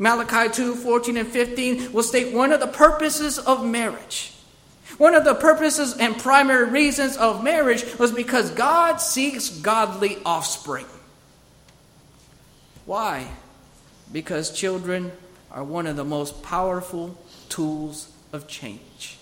Malachi 0.00 0.52
2 0.52 0.74
14 0.74 1.16
and 1.16 1.28
15 1.28 1.92
will 1.92 2.02
state 2.02 2.34
one 2.34 2.52
of 2.52 2.60
the 2.60 2.66
purposes 2.66 3.38
of 3.38 3.64
marriage. 3.64 4.32
One 4.96 5.14
of 5.14 5.24
the 5.24 5.34
purposes 5.34 5.96
and 5.96 6.18
primary 6.18 6.68
reasons 6.68 7.16
of 7.16 7.44
marriage 7.44 7.84
was 7.98 8.10
because 8.10 8.50
God 8.50 8.96
seeks 8.96 9.48
godly 9.48 10.18
offspring. 10.24 10.86
Why? 12.88 13.28
Because 14.10 14.50
children 14.50 15.12
are 15.50 15.62
one 15.62 15.86
of 15.86 15.96
the 15.96 16.06
most 16.06 16.42
powerful 16.42 17.18
tools 17.50 18.10
of 18.32 18.48
change. 18.48 19.18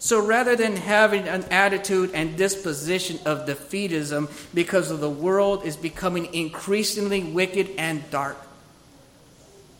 So 0.00 0.20
rather 0.20 0.56
than 0.56 0.74
having 0.74 1.28
an 1.28 1.44
attitude 1.44 2.10
and 2.12 2.36
disposition 2.36 3.20
of 3.24 3.46
defeatism 3.46 4.28
because 4.52 4.90
of 4.90 4.98
the 4.98 5.08
world 5.08 5.64
is 5.64 5.76
becoming 5.76 6.34
increasingly 6.34 7.22
wicked 7.22 7.70
and 7.78 8.10
dark, 8.10 8.36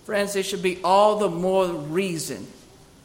friends, 0.05 0.35
there 0.35 0.45
should 0.45 0.63
be 0.63 0.79
all 0.85 1.19
the 1.19 1.29
more 1.29 1.67
reason 1.67 2.47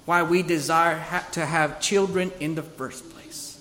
why 0.05 0.21
we 0.21 0.43
desire 0.43 1.03
to 1.31 1.43
have 1.43 1.81
children 1.81 2.31
in 2.39 2.53
the 2.53 2.61
first 2.61 3.09
place. 3.09 3.59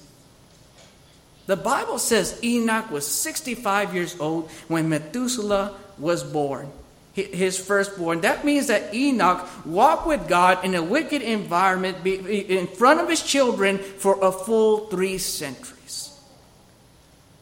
The 1.47 1.57
Bible 1.57 1.99
says 1.99 2.39
Enoch 2.45 2.91
was 2.91 3.07
65 3.07 3.95
years 3.95 4.21
old 4.21 4.51
when 4.69 4.91
Methuselah 4.91 5.75
was 5.99 6.23
born, 6.23 6.71
his 7.13 7.59
firstborn. 7.59 8.23
That 8.23 8.45
means 8.45 8.67
that 8.69 8.95
Enoch 8.95 9.49
walked 9.65 10.07
with 10.07 10.29
God 10.29 10.65
in 10.65 10.75
a 10.75 10.83
wicked 10.83 11.23
environment 11.23 12.07
in 12.07 12.67
front 12.67 13.01
of 13.01 13.09
his 13.09 13.23
children 13.23 13.79
for 13.79 14.19
a 14.23 14.33
full 14.33 14.87
three 14.87 15.19
centuries. 15.19 16.19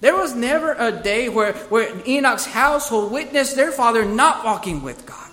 There 0.00 0.16
was 0.16 0.34
never 0.34 0.72
a 0.72 0.90
day 0.90 1.28
where, 1.28 1.52
where 1.70 1.88
Enoch's 2.06 2.46
household 2.46 3.12
witnessed 3.12 3.54
their 3.54 3.70
father 3.70 4.04
not 4.04 4.44
walking 4.44 4.82
with 4.82 5.06
God. 5.06 5.30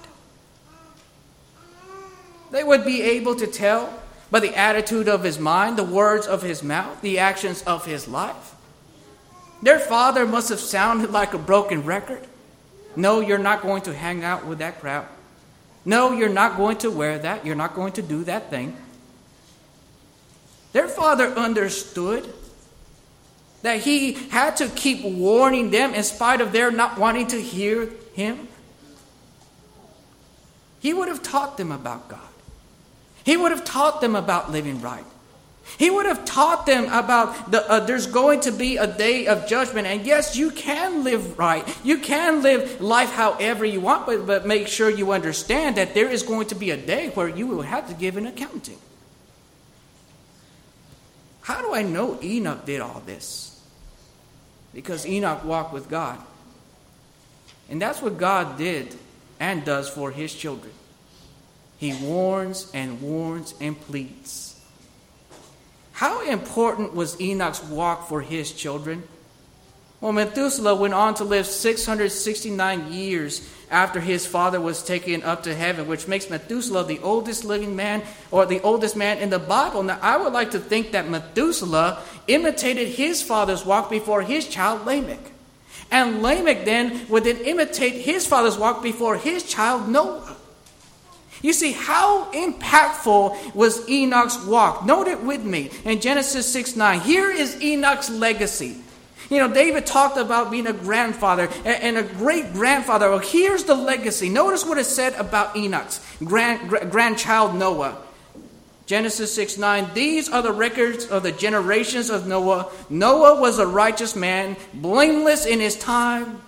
They 2.52 2.64
would 2.64 2.86
be 2.86 3.02
able 3.02 3.36
to 3.36 3.48
tell 3.48 3.94
by 4.32 4.40
the 4.40 4.56
attitude 4.56 5.08
of 5.08 5.24
his 5.24 5.40
mind, 5.40 5.78
the 5.78 5.84
words 5.84 6.28
of 6.28 6.44
his 6.44 6.62
mouth, 6.62 7.02
the 7.02 7.17
actions 7.17 7.63
of 7.63 7.86
his 7.86 8.08
life. 8.08 8.54
Their 9.63 9.80
father 9.80 10.26
must 10.26 10.50
have 10.50 10.60
sounded 10.60 11.12
like 11.12 11.34
a 11.34 11.40
broken 11.40 11.84
record. 11.84 12.26
No, 13.00 13.21
you're 13.21 13.37
not 13.37 13.62
going 13.62 13.81
to 13.83 13.93
hang 13.93 14.25
out 14.25 14.45
with 14.45 14.60
that 14.60 14.81
crowd. 14.81 15.08
No, 15.85 16.12
you're 16.12 16.27
not 16.27 16.58
going 16.58 16.77
to 16.79 16.91
wear 16.91 17.17
that. 17.17 17.45
You're 17.45 17.56
not 17.56 17.73
going 17.73 17.93
to 17.93 18.02
do 18.02 18.25
that 18.25 18.50
thing. 18.50 18.75
Their 20.73 20.89
father 20.89 21.27
understood 21.27 22.31
that 23.62 23.79
he 23.79 24.13
had 24.13 24.58
to 24.58 24.67
keep 24.67 25.06
warning 25.06 25.71
them 25.71 25.93
in 25.93 26.04
spite 26.04 26.41
of 26.41 26.52
their 26.52 26.71
not 26.71 27.00
wanting 27.00 27.27
to 27.27 27.41
hear 27.41 27.89
him. 28.13 28.50
He 30.81 30.93
would 30.93 31.08
have 31.08 31.23
taught 31.23 31.56
them 31.56 31.71
about 31.71 32.10
God. 32.10 32.19
He 33.23 33.37
would 33.37 33.52
have 33.52 33.63
taught 33.63 34.02
them 34.02 34.13
about 34.13 34.52
living 34.52 34.81
right. 34.81 35.06
He 35.78 35.90
would 35.90 36.06
have 36.06 36.26
taught 36.26 36.65
them 36.65 36.86
about 36.86 37.52
the, 37.52 37.70
uh, 37.70 37.80
there's 37.82 38.08
going 38.08 38.42
to 38.42 38.52
be 38.52 38.78
a 38.78 38.88
day 38.88 39.28
of 39.28 39.48
judgment. 39.48 39.88
And 39.88 40.06
yes, 40.06 40.36
you 40.36 40.52
can 40.52 41.04
live 41.04 41.38
right. 41.38 41.65
You 41.84 42.00
can 42.00 42.42
live 42.42 42.82
life 42.82 43.12
however 43.12 43.65
you 43.65 43.80
want, 43.80 44.06
but, 44.06 44.26
but 44.26 44.46
make 44.46 44.67
sure 44.67 44.90
you 44.90 45.12
understand 45.12 45.78
that 45.78 45.94
there 45.94 46.10
is 46.10 46.24
going 46.24 46.48
to 46.48 46.56
be 46.56 46.72
a 46.72 46.78
day 46.78 47.10
where 47.10 47.30
you 47.30 47.48
will 47.48 47.62
have 47.62 47.88
to 47.88 47.94
give 47.94 48.17
an 48.17 48.28
accounting. 48.28 48.78
How 51.42 51.62
do 51.62 51.74
I 51.74 51.82
know 51.82 52.20
Enoch 52.22 52.65
did 52.65 52.82
all 52.82 53.02
this? 53.06 53.60
Because 54.74 55.06
Enoch 55.06 55.44
walked 55.44 55.74
with 55.74 55.90
God. 55.90 56.20
And 57.70 57.82
that's 57.82 58.02
what 58.02 58.17
God 58.17 58.58
did 58.58 58.96
and 59.40 59.63
does 59.63 59.90
for 59.90 60.12
his 60.12 60.34
children. 60.34 60.74
He 61.78 61.94
warns 61.94 62.70
and 62.74 63.02
warns 63.02 63.54
and 63.62 63.80
pleads. 63.80 64.48
How 66.00 66.21
important 66.21 66.95
was 66.95 67.19
Enoch's 67.19 67.62
walk 67.62 68.08
for 68.08 68.21
his 68.21 68.54
children? 68.54 69.04
Well, 70.00 70.13
Methuselah 70.13 70.75
went 70.75 70.93
on 70.93 71.13
to 71.15 71.25
live 71.25 71.45
669 71.45 72.93
years 72.93 73.45
after 73.69 74.00
his 74.00 74.25
father 74.25 74.62
was 74.62 74.81
taken 74.81 75.23
up 75.23 75.43
to 75.43 75.54
heaven, 75.54 75.87
which 75.87 76.08
makes 76.08 76.29
Methuselah 76.29 76.85
the 76.85 77.00
oldest 77.00 77.43
living 77.43 77.75
man 77.75 78.02
or 78.31 78.45
the 78.45 78.62
oldest 78.62 78.95
man 78.95 79.17
in 79.17 79.29
the 79.29 79.39
Bible. 79.39 79.83
Now, 79.83 80.00
I 80.02 80.15
would 80.15 80.31
like 80.31 80.52
to 80.52 80.60
think 80.60 80.93
that 80.93 81.10
Methuselah 81.10 82.02
imitated 82.27 82.87
his 82.87 83.21
father's 83.21 83.65
walk 83.65 83.89
before 83.89 84.21
his 84.21 84.47
child 84.47 84.85
Lamech. 84.85 85.33
And 85.91 86.23
Lamech 86.23 86.63
then 86.63 87.10
would 87.10 87.25
then 87.25 87.39
imitate 87.39 88.06
his 88.06 88.25
father's 88.25 88.58
walk 88.58 88.81
before 88.81 89.17
his 89.17 89.43
child 89.43 89.89
Noah. 89.89 90.37
You 91.42 91.54
see, 91.54 91.71
how 91.71 92.31
impactful 92.31 93.56
was 93.56 93.87
Enoch's 93.90 94.46
walk? 94.46 94.85
Note 94.85 95.08
it 95.08 95.23
with 95.23 95.44
me 95.44 95.71
in 95.85 96.02
Genesis 96.02 96.52
6 96.52 96.75
9. 96.75 97.00
Here 97.02 97.31
is 97.31 97.62
Enoch's 97.62 98.10
legacy. 98.10 98.77
You 99.29 99.37
know, 99.37 99.54
David 99.54 99.85
talked 99.85 100.17
about 100.17 100.50
being 100.50 100.67
a 100.67 100.73
grandfather 100.73 101.50
and 101.63 101.98
a 101.98 102.04
great 102.04 102.52
grandfather. 102.52 103.10
Well, 103.10 103.19
here's 103.19 103.63
the 103.63 103.75
legacy. 103.75 104.27
Notice 104.27 104.65
what 104.65 104.79
it 104.79 104.85
said 104.85 105.13
about 105.13 105.56
Enoch's 105.56 106.04
grand, 106.23 106.69
grandchild 106.92 107.56
Noah. 107.56 107.98
Genesis 108.87 109.31
6 109.35 109.60
9. 109.60 109.92
These 109.94 110.29
are 110.29 110.42
the 110.42 110.52
records 110.52 111.06
of 111.06 111.21
the 111.21 111.31
generations 111.31 112.10
of 112.10 112.25
Noah. 112.25 112.71
Noah 112.90 113.40
was 113.40 113.60
a 113.60 113.67
righteous 113.67 114.15
man, 114.15 114.58
blameless 114.73 115.46
in 115.46 115.60
his 115.60 115.77
time. 115.77 116.42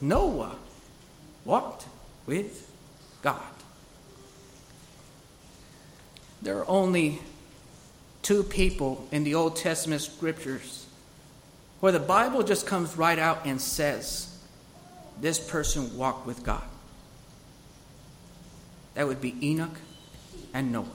Noah 0.00 0.56
walked 1.44 1.86
with 2.26 2.65
God. 3.22 3.40
There 6.42 6.58
are 6.58 6.68
only 6.68 7.20
two 8.22 8.42
people 8.42 9.08
in 9.10 9.24
the 9.24 9.34
Old 9.34 9.56
Testament 9.56 10.02
scriptures 10.02 10.86
where 11.80 11.92
the 11.92 12.00
Bible 12.00 12.42
just 12.42 12.66
comes 12.66 12.96
right 12.96 13.18
out 13.18 13.46
and 13.46 13.60
says, 13.60 14.36
this 15.20 15.38
person 15.38 15.96
walked 15.96 16.26
with 16.26 16.42
God. 16.42 16.62
That 18.94 19.06
would 19.06 19.20
be 19.20 19.36
Enoch 19.42 19.78
and 20.54 20.72
Noah. 20.72 20.86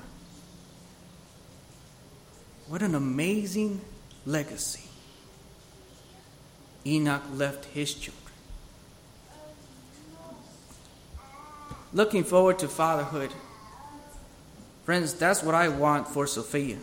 What 2.68 2.82
an 2.82 2.96
amazing 2.96 3.82
legacy 4.26 4.90
Enoch 6.86 7.24
left 7.34 7.66
his 7.66 7.94
children. 7.94 8.21
Looking 11.94 12.24
forward 12.24 12.60
to 12.60 12.68
fatherhood. 12.68 13.32
Friends, 14.86 15.14
that's 15.14 15.44
what 15.44 15.56
I 15.56 15.68
want 15.68 16.08
for 16.08 16.26
Sophia. 16.26 16.78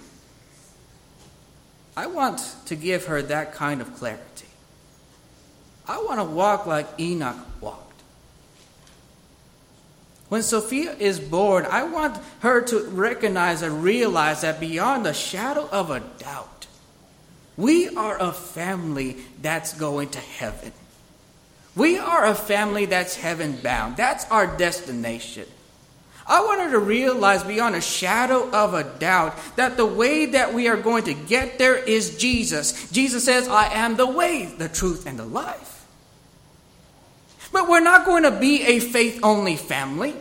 I 1.96 2.06
want 2.06 2.54
to 2.66 2.76
give 2.76 3.06
her 3.06 3.22
that 3.22 3.52
kind 3.52 3.80
of 3.80 3.96
clarity. 3.96 4.46
I 5.88 5.98
want 5.98 6.20
to 6.20 6.24
walk 6.24 6.66
like 6.66 6.86
Enoch 7.00 7.36
walked. 7.60 7.88
When 10.28 10.42
Sophia 10.42 10.94
is 10.94 11.18
born, 11.18 11.66
I 11.70 11.84
want 11.84 12.18
her 12.40 12.60
to 12.60 12.84
recognize 12.90 13.62
and 13.62 13.82
realize 13.82 14.42
that 14.42 14.60
beyond 14.60 15.06
the 15.06 15.14
shadow 15.14 15.68
of 15.72 15.90
a 15.90 16.00
doubt, 16.18 16.66
we 17.56 17.88
are 17.88 18.20
a 18.20 18.32
family 18.32 19.16
that's 19.40 19.72
going 19.72 20.10
to 20.10 20.18
heaven. 20.18 20.72
We 21.78 21.96
are 21.96 22.26
a 22.26 22.34
family 22.34 22.86
that's 22.86 23.14
heaven 23.14 23.56
bound. 23.62 23.96
That's 23.96 24.28
our 24.32 24.48
destination. 24.58 25.46
I 26.26 26.40
want 26.44 26.60
her 26.60 26.72
to 26.72 26.78
realize 26.80 27.44
beyond 27.44 27.76
a 27.76 27.80
shadow 27.80 28.50
of 28.50 28.74
a 28.74 28.82
doubt 28.98 29.38
that 29.54 29.76
the 29.76 29.86
way 29.86 30.26
that 30.26 30.52
we 30.52 30.66
are 30.66 30.76
going 30.76 31.04
to 31.04 31.14
get 31.14 31.56
there 31.56 31.76
is 31.76 32.18
Jesus. 32.18 32.90
Jesus 32.90 33.24
says, 33.24 33.46
I 33.46 33.72
am 33.72 33.96
the 33.96 34.08
way, 34.08 34.46
the 34.46 34.68
truth, 34.68 35.06
and 35.06 35.16
the 35.16 35.24
life. 35.24 35.86
But 37.52 37.68
we're 37.68 37.80
not 37.80 38.04
going 38.04 38.24
to 38.24 38.32
be 38.32 38.62
a 38.62 38.80
faith 38.80 39.20
only 39.22 39.54
family. 39.54 40.16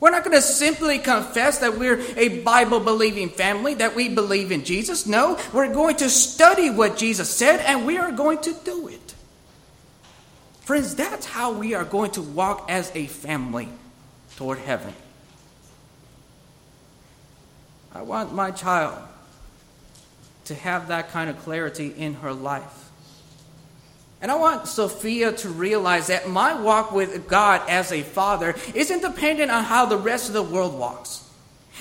We're 0.00 0.10
not 0.10 0.24
going 0.24 0.36
to 0.36 0.42
simply 0.42 0.98
confess 0.98 1.60
that 1.60 1.78
we're 1.78 2.00
a 2.16 2.40
Bible 2.40 2.80
believing 2.80 3.28
family, 3.28 3.74
that 3.74 3.94
we 3.94 4.08
believe 4.08 4.50
in 4.50 4.64
Jesus. 4.64 5.06
No, 5.06 5.38
we're 5.52 5.72
going 5.72 5.96
to 5.98 6.10
study 6.10 6.68
what 6.68 6.96
Jesus 6.96 7.30
said 7.30 7.60
and 7.60 7.86
we 7.86 7.96
are 7.96 8.10
going 8.10 8.38
to 8.38 8.52
do 8.64 8.88
it. 8.88 9.11
Friends, 10.64 10.94
that's 10.94 11.26
how 11.26 11.52
we 11.52 11.74
are 11.74 11.84
going 11.84 12.12
to 12.12 12.22
walk 12.22 12.70
as 12.70 12.90
a 12.94 13.06
family 13.06 13.68
toward 14.36 14.58
heaven. 14.58 14.94
I 17.94 18.02
want 18.02 18.32
my 18.32 18.52
child 18.52 18.96
to 20.46 20.54
have 20.54 20.88
that 20.88 21.10
kind 21.10 21.28
of 21.28 21.38
clarity 21.40 21.92
in 21.96 22.14
her 22.14 22.32
life. 22.32 22.90
And 24.20 24.30
I 24.30 24.36
want 24.36 24.68
Sophia 24.68 25.32
to 25.32 25.48
realize 25.48 26.06
that 26.06 26.28
my 26.28 26.54
walk 26.54 26.92
with 26.92 27.26
God 27.26 27.68
as 27.68 27.90
a 27.90 28.02
father 28.02 28.54
isn't 28.72 29.00
dependent 29.02 29.50
on 29.50 29.64
how 29.64 29.86
the 29.86 29.96
rest 29.96 30.28
of 30.28 30.34
the 30.34 30.44
world 30.44 30.78
walks. 30.78 31.28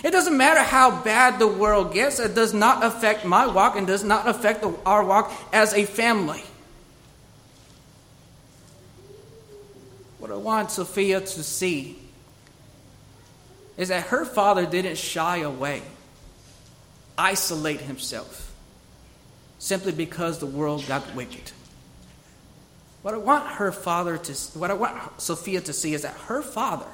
It 0.04 0.10
doesn't 0.10 0.36
matter 0.36 0.64
how 0.64 1.04
bad 1.04 1.38
the 1.38 1.48
world 1.48 1.94
gets, 1.94 2.20
it 2.20 2.34
does 2.34 2.54
not 2.54 2.84
affect 2.84 3.26
my 3.26 3.46
walk 3.46 3.76
and 3.76 3.86
does 3.86 4.04
not 4.04 4.28
affect 4.28 4.62
the, 4.62 4.74
our 4.88 5.06
walk 5.06 5.32
as 5.54 5.74
a 5.74 5.86
family. 5.86 6.44
What 10.22 10.30
I 10.30 10.36
want 10.36 10.69
Sophia 10.69 11.19
to 11.19 11.43
see 11.43 11.97
is 13.76 13.88
that 13.88 14.03
her 14.07 14.24
father 14.24 14.67
didn't 14.67 14.99
shy 14.99 15.38
away, 15.38 15.82
isolate 17.17 17.82
himself, 17.82 18.53
simply 19.57 19.91
because 19.91 20.38
the 20.38 20.45
world 20.45 20.86
got 20.88 21.15
wicked. 21.15 21.51
What 23.01 23.15
I 23.15 23.17
want 23.17 23.47
her 23.53 23.72
father 23.72 24.19
to, 24.19 24.34
what 24.59 24.69
I 24.69 24.76
want 24.76 25.19
Sophia 25.19 25.59
to 25.59 25.74
see 25.74 25.95
is 25.95 26.03
that 26.03 26.13
her 26.28 26.43
father 26.43 26.86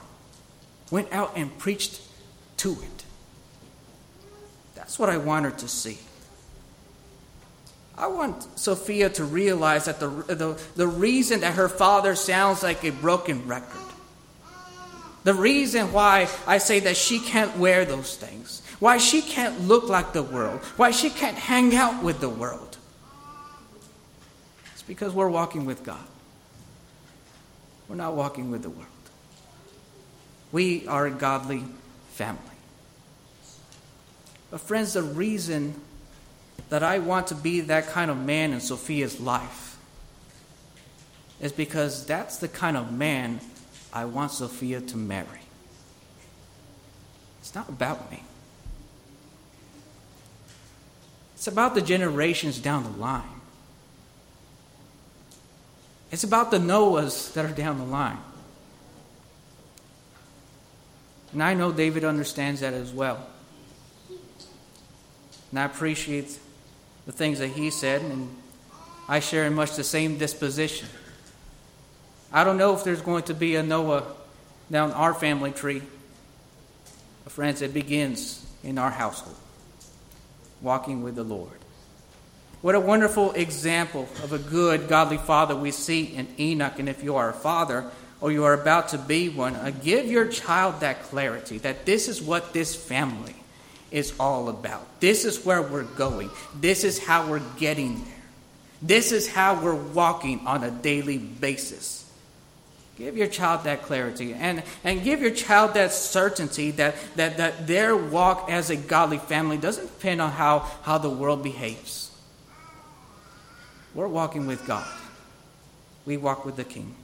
went 0.89 1.11
out 1.11 1.33
and 1.35 1.55
preached 1.57 1.99
to 2.57 2.71
it. 2.71 3.03
That's 4.73 4.97
what 4.97 5.09
I 5.09 5.17
want 5.17 5.43
her 5.43 5.51
to 5.51 5.67
see. 5.67 5.97
I 7.97 8.07
want 8.07 8.59
Sophia 8.59 9.09
to 9.11 9.23
realize 9.23 9.85
that 9.85 9.99
the, 9.99 10.09
the, 10.09 10.61
the 10.75 10.87
reason 10.87 11.39
that 11.39 11.55
her 11.55 11.67
father 11.67 12.15
sounds 12.15 12.61
like 12.61 12.83
a 12.83 12.91
broken 12.91 13.47
record, 13.47 13.81
the 15.23 15.33
reason 15.33 15.91
why 15.91 16.29
I 16.45 16.59
say 16.59 16.79
that 16.81 16.95
she 16.95 17.19
can't 17.19 17.57
wear 17.57 17.85
those 17.85 18.15
things, 18.15 18.61
why 18.79 18.99
she 18.99 19.21
can't 19.21 19.61
look 19.61 19.89
like 19.89 20.13
the 20.13 20.21
world, 20.21 20.59
why 20.77 20.91
she 20.91 21.09
can't 21.09 21.37
hang 21.37 21.75
out 21.75 22.03
with 22.03 22.21
the 22.21 22.29
world, 22.29 22.77
it's 24.73 24.83
because 24.83 25.11
we're 25.11 25.29
walking 25.29 25.65
with 25.65 25.83
God. 25.83 26.05
We're 27.89 27.95
not 27.95 28.15
walking 28.15 28.51
with 28.51 28.61
the 28.61 28.69
world. 28.69 28.85
We 30.51 30.87
are 30.87 31.07
a 31.07 31.11
godly 31.11 31.63
family. 32.11 32.41
But, 34.51 34.61
friends, 34.61 34.93
the 34.93 35.03
reason 35.03 35.81
that 36.69 36.83
I 36.83 36.99
want 36.99 37.27
to 37.27 37.35
be 37.35 37.61
that 37.61 37.87
kind 37.87 38.11
of 38.11 38.17
man 38.17 38.53
in 38.53 38.59
Sophia's 38.59 39.19
life 39.19 39.77
is 41.39 41.51
because 41.51 42.05
that's 42.05 42.37
the 42.37 42.47
kind 42.47 42.75
of 42.75 42.91
man 42.91 43.39
I 43.93 44.05
want 44.05 44.31
Sophia 44.31 44.81
to 44.81 44.97
marry. 44.97 45.41
It's 47.41 47.55
not 47.55 47.69
about 47.69 48.11
me, 48.11 48.23
it's 51.35 51.47
about 51.47 51.75
the 51.75 51.81
generations 51.81 52.59
down 52.59 52.83
the 52.83 52.97
line. 52.97 53.23
It's 56.09 56.23
about 56.23 56.51
the 56.51 56.57
Noahs 56.57 57.33
that 57.33 57.43
are 57.43 57.53
down 57.53 57.79
the 57.79 57.83
line. 57.83 58.19
And 61.33 61.43
I 61.43 61.53
know 61.53 61.73
David 61.73 62.05
understands 62.05 62.61
that 62.61 62.73
as 62.73 62.93
well. 62.93 63.27
And 65.51 65.59
I 65.59 65.65
appreciate 65.65 66.39
the 67.07 67.13
things 67.13 67.39
that 67.39 67.47
he 67.47 67.71
said, 67.71 68.01
and 68.01 68.29
I 69.07 69.21
share 69.21 69.45
in 69.45 69.55
much 69.55 69.75
the 69.75 69.83
same 69.83 70.17
disposition. 70.17 70.89
I 72.31 72.43
don't 72.43 72.57
know 72.57 72.75
if 72.75 72.83
there's 72.83 73.01
going 73.01 73.23
to 73.23 73.33
be 73.33 73.55
a 73.55 73.63
Noah 73.63 74.03
down 74.69 74.91
our 74.91 75.13
family 75.13 75.51
tree. 75.51 75.81
But 77.23 77.31
friends, 77.31 77.61
it 77.61 77.73
begins 77.73 78.45
in 78.61 78.77
our 78.77 78.91
household, 78.91 79.37
walking 80.61 81.01
with 81.01 81.15
the 81.15 81.23
Lord. 81.23 81.57
What 82.61 82.75
a 82.75 82.79
wonderful 82.79 83.31
example 83.31 84.09
of 84.23 84.33
a 84.33 84.39
good, 84.39 84.89
godly 84.89 85.17
father 85.17 85.55
we 85.55 85.71
see 85.71 86.03
in 86.03 86.27
Enoch. 86.37 86.77
And 86.77 86.89
if 86.89 87.03
you 87.03 87.15
are 87.15 87.29
a 87.29 87.33
father 87.33 87.89
or 88.19 88.33
you 88.33 88.43
are 88.43 88.53
about 88.53 88.89
to 88.89 88.97
be 88.97 89.29
one, 89.29 89.55
uh, 89.55 89.71
give 89.81 90.07
your 90.07 90.27
child 90.27 90.81
that 90.81 91.03
clarity 91.03 91.59
that 91.59 91.85
this 91.85 92.09
is 92.09 92.21
what 92.21 92.51
this 92.51 92.75
family 92.75 93.35
is 93.91 94.13
all 94.19 94.49
about. 94.49 94.99
This 94.99 95.25
is 95.25 95.45
where 95.45 95.61
we're 95.61 95.83
going. 95.83 96.29
This 96.59 96.83
is 96.83 96.99
how 96.99 97.27
we're 97.27 97.41
getting 97.57 98.03
there. 98.03 98.13
This 98.81 99.11
is 99.11 99.27
how 99.27 99.61
we're 99.61 99.75
walking 99.75 100.45
on 100.45 100.63
a 100.63 100.71
daily 100.71 101.17
basis. 101.17 101.97
Give 102.97 103.15
your 103.15 103.27
child 103.27 103.63
that 103.65 103.83
clarity 103.83 104.33
and, 104.33 104.63
and 104.83 105.03
give 105.03 105.21
your 105.21 105.31
child 105.31 105.75
that 105.75 105.93
certainty 105.93 106.71
that, 106.71 106.95
that, 107.15 107.37
that 107.37 107.67
their 107.67 107.95
walk 107.95 108.49
as 108.49 108.71
a 108.71 108.75
godly 108.75 109.19
family 109.19 109.57
doesn't 109.57 109.85
depend 109.85 110.19
on 110.19 110.31
how, 110.31 110.59
how 110.81 110.97
the 110.97 111.09
world 111.09 111.43
behaves. 111.43 112.11
We're 113.93 114.07
walking 114.07 114.47
with 114.47 114.65
God, 114.65 114.87
we 116.05 116.17
walk 116.17 116.45
with 116.45 116.55
the 116.55 116.63
King. 116.63 116.95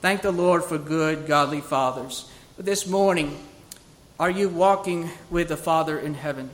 Thank 0.00 0.22
the 0.22 0.32
Lord 0.32 0.64
for 0.64 0.78
good, 0.78 1.26
godly 1.26 1.60
fathers. 1.60 2.30
But 2.56 2.64
this 2.64 2.86
morning, 2.86 3.38
are 4.20 4.30
you 4.30 4.48
walking 4.48 5.10
with 5.30 5.48
the 5.48 5.56
Father 5.56 5.98
in 5.98 6.14
heaven? 6.14 6.50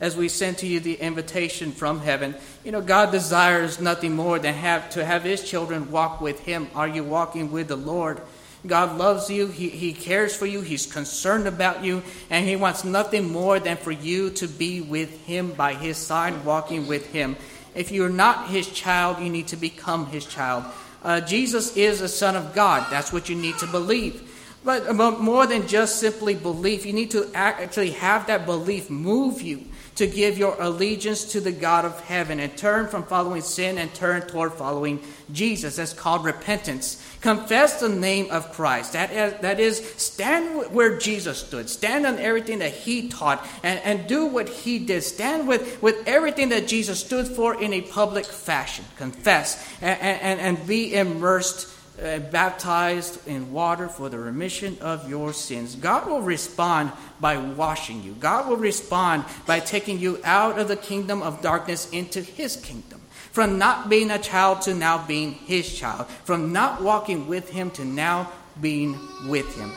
as 0.00 0.16
we 0.16 0.28
send 0.28 0.56
to 0.58 0.64
you 0.64 0.78
the 0.78 0.94
invitation 0.94 1.72
from 1.72 2.00
heaven. 2.00 2.32
You 2.64 2.70
know, 2.70 2.80
God 2.80 3.10
desires 3.10 3.80
nothing 3.80 4.14
more 4.14 4.38
than 4.38 4.54
have 4.54 4.90
to 4.90 5.04
have 5.04 5.24
his 5.24 5.42
children 5.42 5.90
walk 5.90 6.20
with 6.20 6.38
him. 6.38 6.68
Are 6.74 6.86
you 6.86 7.02
walking 7.02 7.50
with 7.50 7.66
the 7.66 7.74
Lord? 7.74 8.20
God 8.66 8.98
loves 8.98 9.30
you, 9.30 9.46
he, 9.46 9.68
he 9.68 9.92
cares 9.92 10.34
for 10.34 10.46
you, 10.46 10.60
He's 10.60 10.84
concerned 10.84 11.46
about 11.46 11.84
you, 11.84 12.02
and 12.28 12.46
He 12.46 12.56
wants 12.56 12.82
nothing 12.84 13.30
more 13.30 13.60
than 13.60 13.76
for 13.76 13.92
you 13.92 14.30
to 14.30 14.48
be 14.48 14.80
with 14.80 15.24
Him 15.26 15.52
by 15.52 15.74
His 15.74 15.96
side, 15.96 16.44
walking 16.44 16.88
with 16.88 17.06
Him. 17.12 17.36
If 17.76 17.92
you're 17.92 18.08
not 18.08 18.48
His 18.48 18.68
child, 18.68 19.20
you 19.20 19.30
need 19.30 19.46
to 19.48 19.56
become 19.56 20.06
His 20.06 20.26
child. 20.26 20.64
Uh, 21.04 21.20
Jesus 21.20 21.76
is 21.76 22.00
the 22.00 22.08
Son 22.08 22.34
of 22.34 22.52
God. 22.52 22.84
That's 22.90 23.12
what 23.12 23.28
you 23.28 23.36
need 23.36 23.56
to 23.58 23.68
believe. 23.68 24.27
Uh, 24.68 24.92
but 24.92 25.20
more 25.20 25.46
than 25.46 25.66
just 25.66 25.98
simply 25.98 26.34
belief, 26.34 26.84
you 26.84 26.92
need 26.92 27.10
to 27.12 27.30
actually 27.34 27.92
have 27.92 28.26
that 28.26 28.44
belief 28.44 28.90
move 28.90 29.40
you 29.40 29.64
to 29.94 30.06
give 30.06 30.38
your 30.38 30.54
allegiance 30.60 31.24
to 31.32 31.40
the 31.40 31.50
God 31.50 31.84
of 31.84 31.98
heaven 32.04 32.38
and 32.38 32.56
turn 32.56 32.86
from 32.86 33.02
following 33.02 33.42
sin 33.42 33.78
and 33.78 33.92
turn 33.94 34.22
toward 34.22 34.52
following 34.52 35.00
Jesus. 35.32 35.76
That's 35.76 35.92
called 35.92 36.24
repentance. 36.24 37.02
Confess 37.20 37.80
the 37.80 37.88
name 37.88 38.30
of 38.30 38.52
Christ. 38.52 38.92
That 38.92 39.10
is, 39.10 39.40
that 39.40 39.58
is 39.58 39.84
stand 39.96 40.72
where 40.72 40.98
Jesus 40.98 41.38
stood. 41.38 41.68
Stand 41.68 42.06
on 42.06 42.18
everything 42.18 42.60
that 42.60 42.72
he 42.72 43.08
taught 43.08 43.44
and, 43.64 43.80
and 43.80 44.06
do 44.06 44.26
what 44.26 44.48
he 44.48 44.78
did. 44.78 45.02
Stand 45.02 45.48
with, 45.48 45.82
with 45.82 46.06
everything 46.06 46.50
that 46.50 46.68
Jesus 46.68 47.00
stood 47.00 47.26
for 47.26 47.60
in 47.60 47.72
a 47.72 47.80
public 47.80 48.24
fashion. 48.24 48.84
Confess 48.98 49.66
and, 49.80 50.00
and, 50.00 50.40
and 50.40 50.66
be 50.68 50.94
immersed 50.94 51.74
uh, 52.02 52.18
baptized 52.18 53.26
in 53.26 53.52
water 53.52 53.88
for 53.88 54.08
the 54.08 54.18
remission 54.18 54.76
of 54.80 55.08
your 55.08 55.32
sins. 55.32 55.74
God 55.74 56.06
will 56.06 56.22
respond 56.22 56.92
by 57.20 57.36
washing 57.36 58.02
you. 58.02 58.12
God 58.12 58.48
will 58.48 58.56
respond 58.56 59.24
by 59.46 59.60
taking 59.60 59.98
you 59.98 60.20
out 60.24 60.58
of 60.58 60.68
the 60.68 60.76
kingdom 60.76 61.22
of 61.22 61.42
darkness 61.42 61.90
into 61.90 62.20
his 62.20 62.56
kingdom. 62.56 63.00
From 63.32 63.58
not 63.58 63.88
being 63.88 64.10
a 64.10 64.18
child 64.18 64.62
to 64.62 64.74
now 64.74 65.06
being 65.06 65.32
his 65.32 65.72
child. 65.76 66.06
From 66.24 66.52
not 66.52 66.82
walking 66.82 67.26
with 67.26 67.50
him 67.50 67.70
to 67.72 67.84
now 67.84 68.30
being 68.60 68.98
with 69.28 69.56
him. 69.56 69.72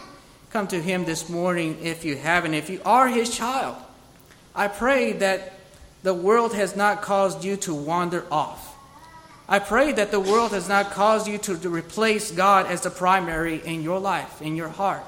Come 0.51 0.67
to 0.67 0.81
him 0.81 1.05
this 1.05 1.29
morning 1.29 1.77
if 1.81 2.03
you 2.03 2.17
haven't. 2.17 2.53
If 2.53 2.69
you 2.69 2.81
are 2.85 3.07
his 3.07 3.35
child, 3.35 3.77
I 4.53 4.67
pray 4.67 5.13
that 5.13 5.53
the 6.03 6.13
world 6.13 6.53
has 6.53 6.75
not 6.75 7.01
caused 7.01 7.43
you 7.43 7.55
to 7.57 7.73
wander 7.73 8.25
off 8.31 8.70
I 9.51 9.59
pray 9.59 9.91
that 9.91 10.11
the 10.11 10.19
world 10.21 10.53
has 10.53 10.69
not 10.69 10.91
caused 10.91 11.27
you 11.27 11.37
to, 11.39 11.55
replace 11.67 12.31
God 12.31 12.67
as 12.67 12.81
the 12.81 12.89
primary 12.89 13.57
in 13.57 13.83
your 13.83 13.99
life, 13.99 14.41
in 14.41 14.55
your 14.55 14.69
heart. 14.69 15.03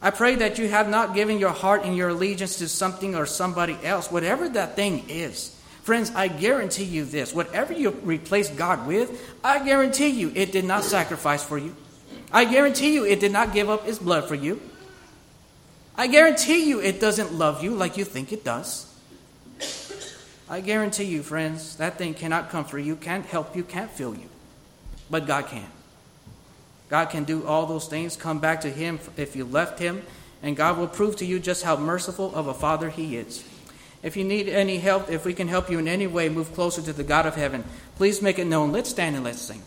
I 0.00 0.10
pray 0.10 0.36
that 0.36 0.56
you 0.58 0.68
have 0.68 0.88
not 0.88 1.16
given 1.16 1.40
your 1.40 1.50
heart 1.50 1.84
and 1.84 1.96
your 1.96 2.10
allegiance 2.10 2.58
to 2.58 2.68
something 2.68 3.16
or 3.16 3.26
somebody 3.26 3.76
else, 3.82 4.08
whatever 4.08 4.48
that 4.50 4.76
thing 4.76 5.04
is. 5.08 5.60
Friends, 5.82 6.12
I 6.14 6.28
guarantee 6.28 6.84
you 6.84 7.04
this 7.04 7.34
whatever 7.34 7.72
you 7.72 7.90
replace 8.04 8.48
God 8.50 8.86
with, 8.86 9.20
I 9.42 9.64
guarantee 9.64 10.10
you 10.10 10.30
it 10.36 10.52
did 10.52 10.64
not 10.64 10.84
sacrifice 10.84 11.42
for 11.42 11.58
you. 11.58 11.74
I 12.30 12.44
guarantee 12.44 12.94
you 12.94 13.04
it 13.04 13.18
did 13.18 13.32
not 13.32 13.52
give 13.52 13.68
up 13.68 13.88
its 13.88 13.98
blood 13.98 14.28
for 14.28 14.36
you. 14.36 14.60
I 15.96 16.06
guarantee 16.06 16.68
you 16.68 16.80
it 16.80 17.00
doesn't 17.00 17.34
love 17.34 17.64
you 17.64 17.74
like 17.74 17.96
you 17.96 18.04
think 18.04 18.32
it 18.32 18.44
does. 18.44 18.86
I 20.50 20.60
guarantee 20.60 21.04
you, 21.04 21.22
friends, 21.22 21.76
that 21.76 21.96
thing 21.96 22.12
cannot 22.12 22.50
comfort 22.50 22.80
you, 22.80 22.96
can't 22.96 23.24
help 23.24 23.54
you, 23.54 23.62
can't 23.62 23.88
fill 23.88 24.16
you. 24.16 24.28
But 25.08 25.28
God 25.28 25.46
can. 25.46 25.68
God 26.88 27.06
can 27.06 27.22
do 27.22 27.46
all 27.46 27.66
those 27.66 27.86
things. 27.86 28.16
Come 28.16 28.40
back 28.40 28.62
to 28.62 28.70
Him 28.70 28.98
if 29.16 29.36
you 29.36 29.44
left 29.44 29.78
Him, 29.78 30.02
and 30.42 30.56
God 30.56 30.76
will 30.76 30.88
prove 30.88 31.14
to 31.16 31.24
you 31.24 31.38
just 31.38 31.62
how 31.62 31.76
merciful 31.76 32.34
of 32.34 32.48
a 32.48 32.54
Father 32.54 32.90
He 32.90 33.16
is. 33.16 33.44
If 34.02 34.16
you 34.16 34.24
need 34.24 34.48
any 34.48 34.78
help, 34.78 35.08
if 35.08 35.24
we 35.24 35.34
can 35.34 35.46
help 35.46 35.70
you 35.70 35.78
in 35.78 35.86
any 35.86 36.08
way 36.08 36.28
move 36.28 36.52
closer 36.52 36.82
to 36.82 36.92
the 36.92 37.04
God 37.04 37.26
of 37.26 37.36
heaven, 37.36 37.62
please 37.94 38.20
make 38.20 38.40
it 38.40 38.46
known. 38.46 38.72
Let's 38.72 38.90
stand 38.90 39.14
and 39.14 39.24
let's 39.24 39.40
sing. 39.40 39.62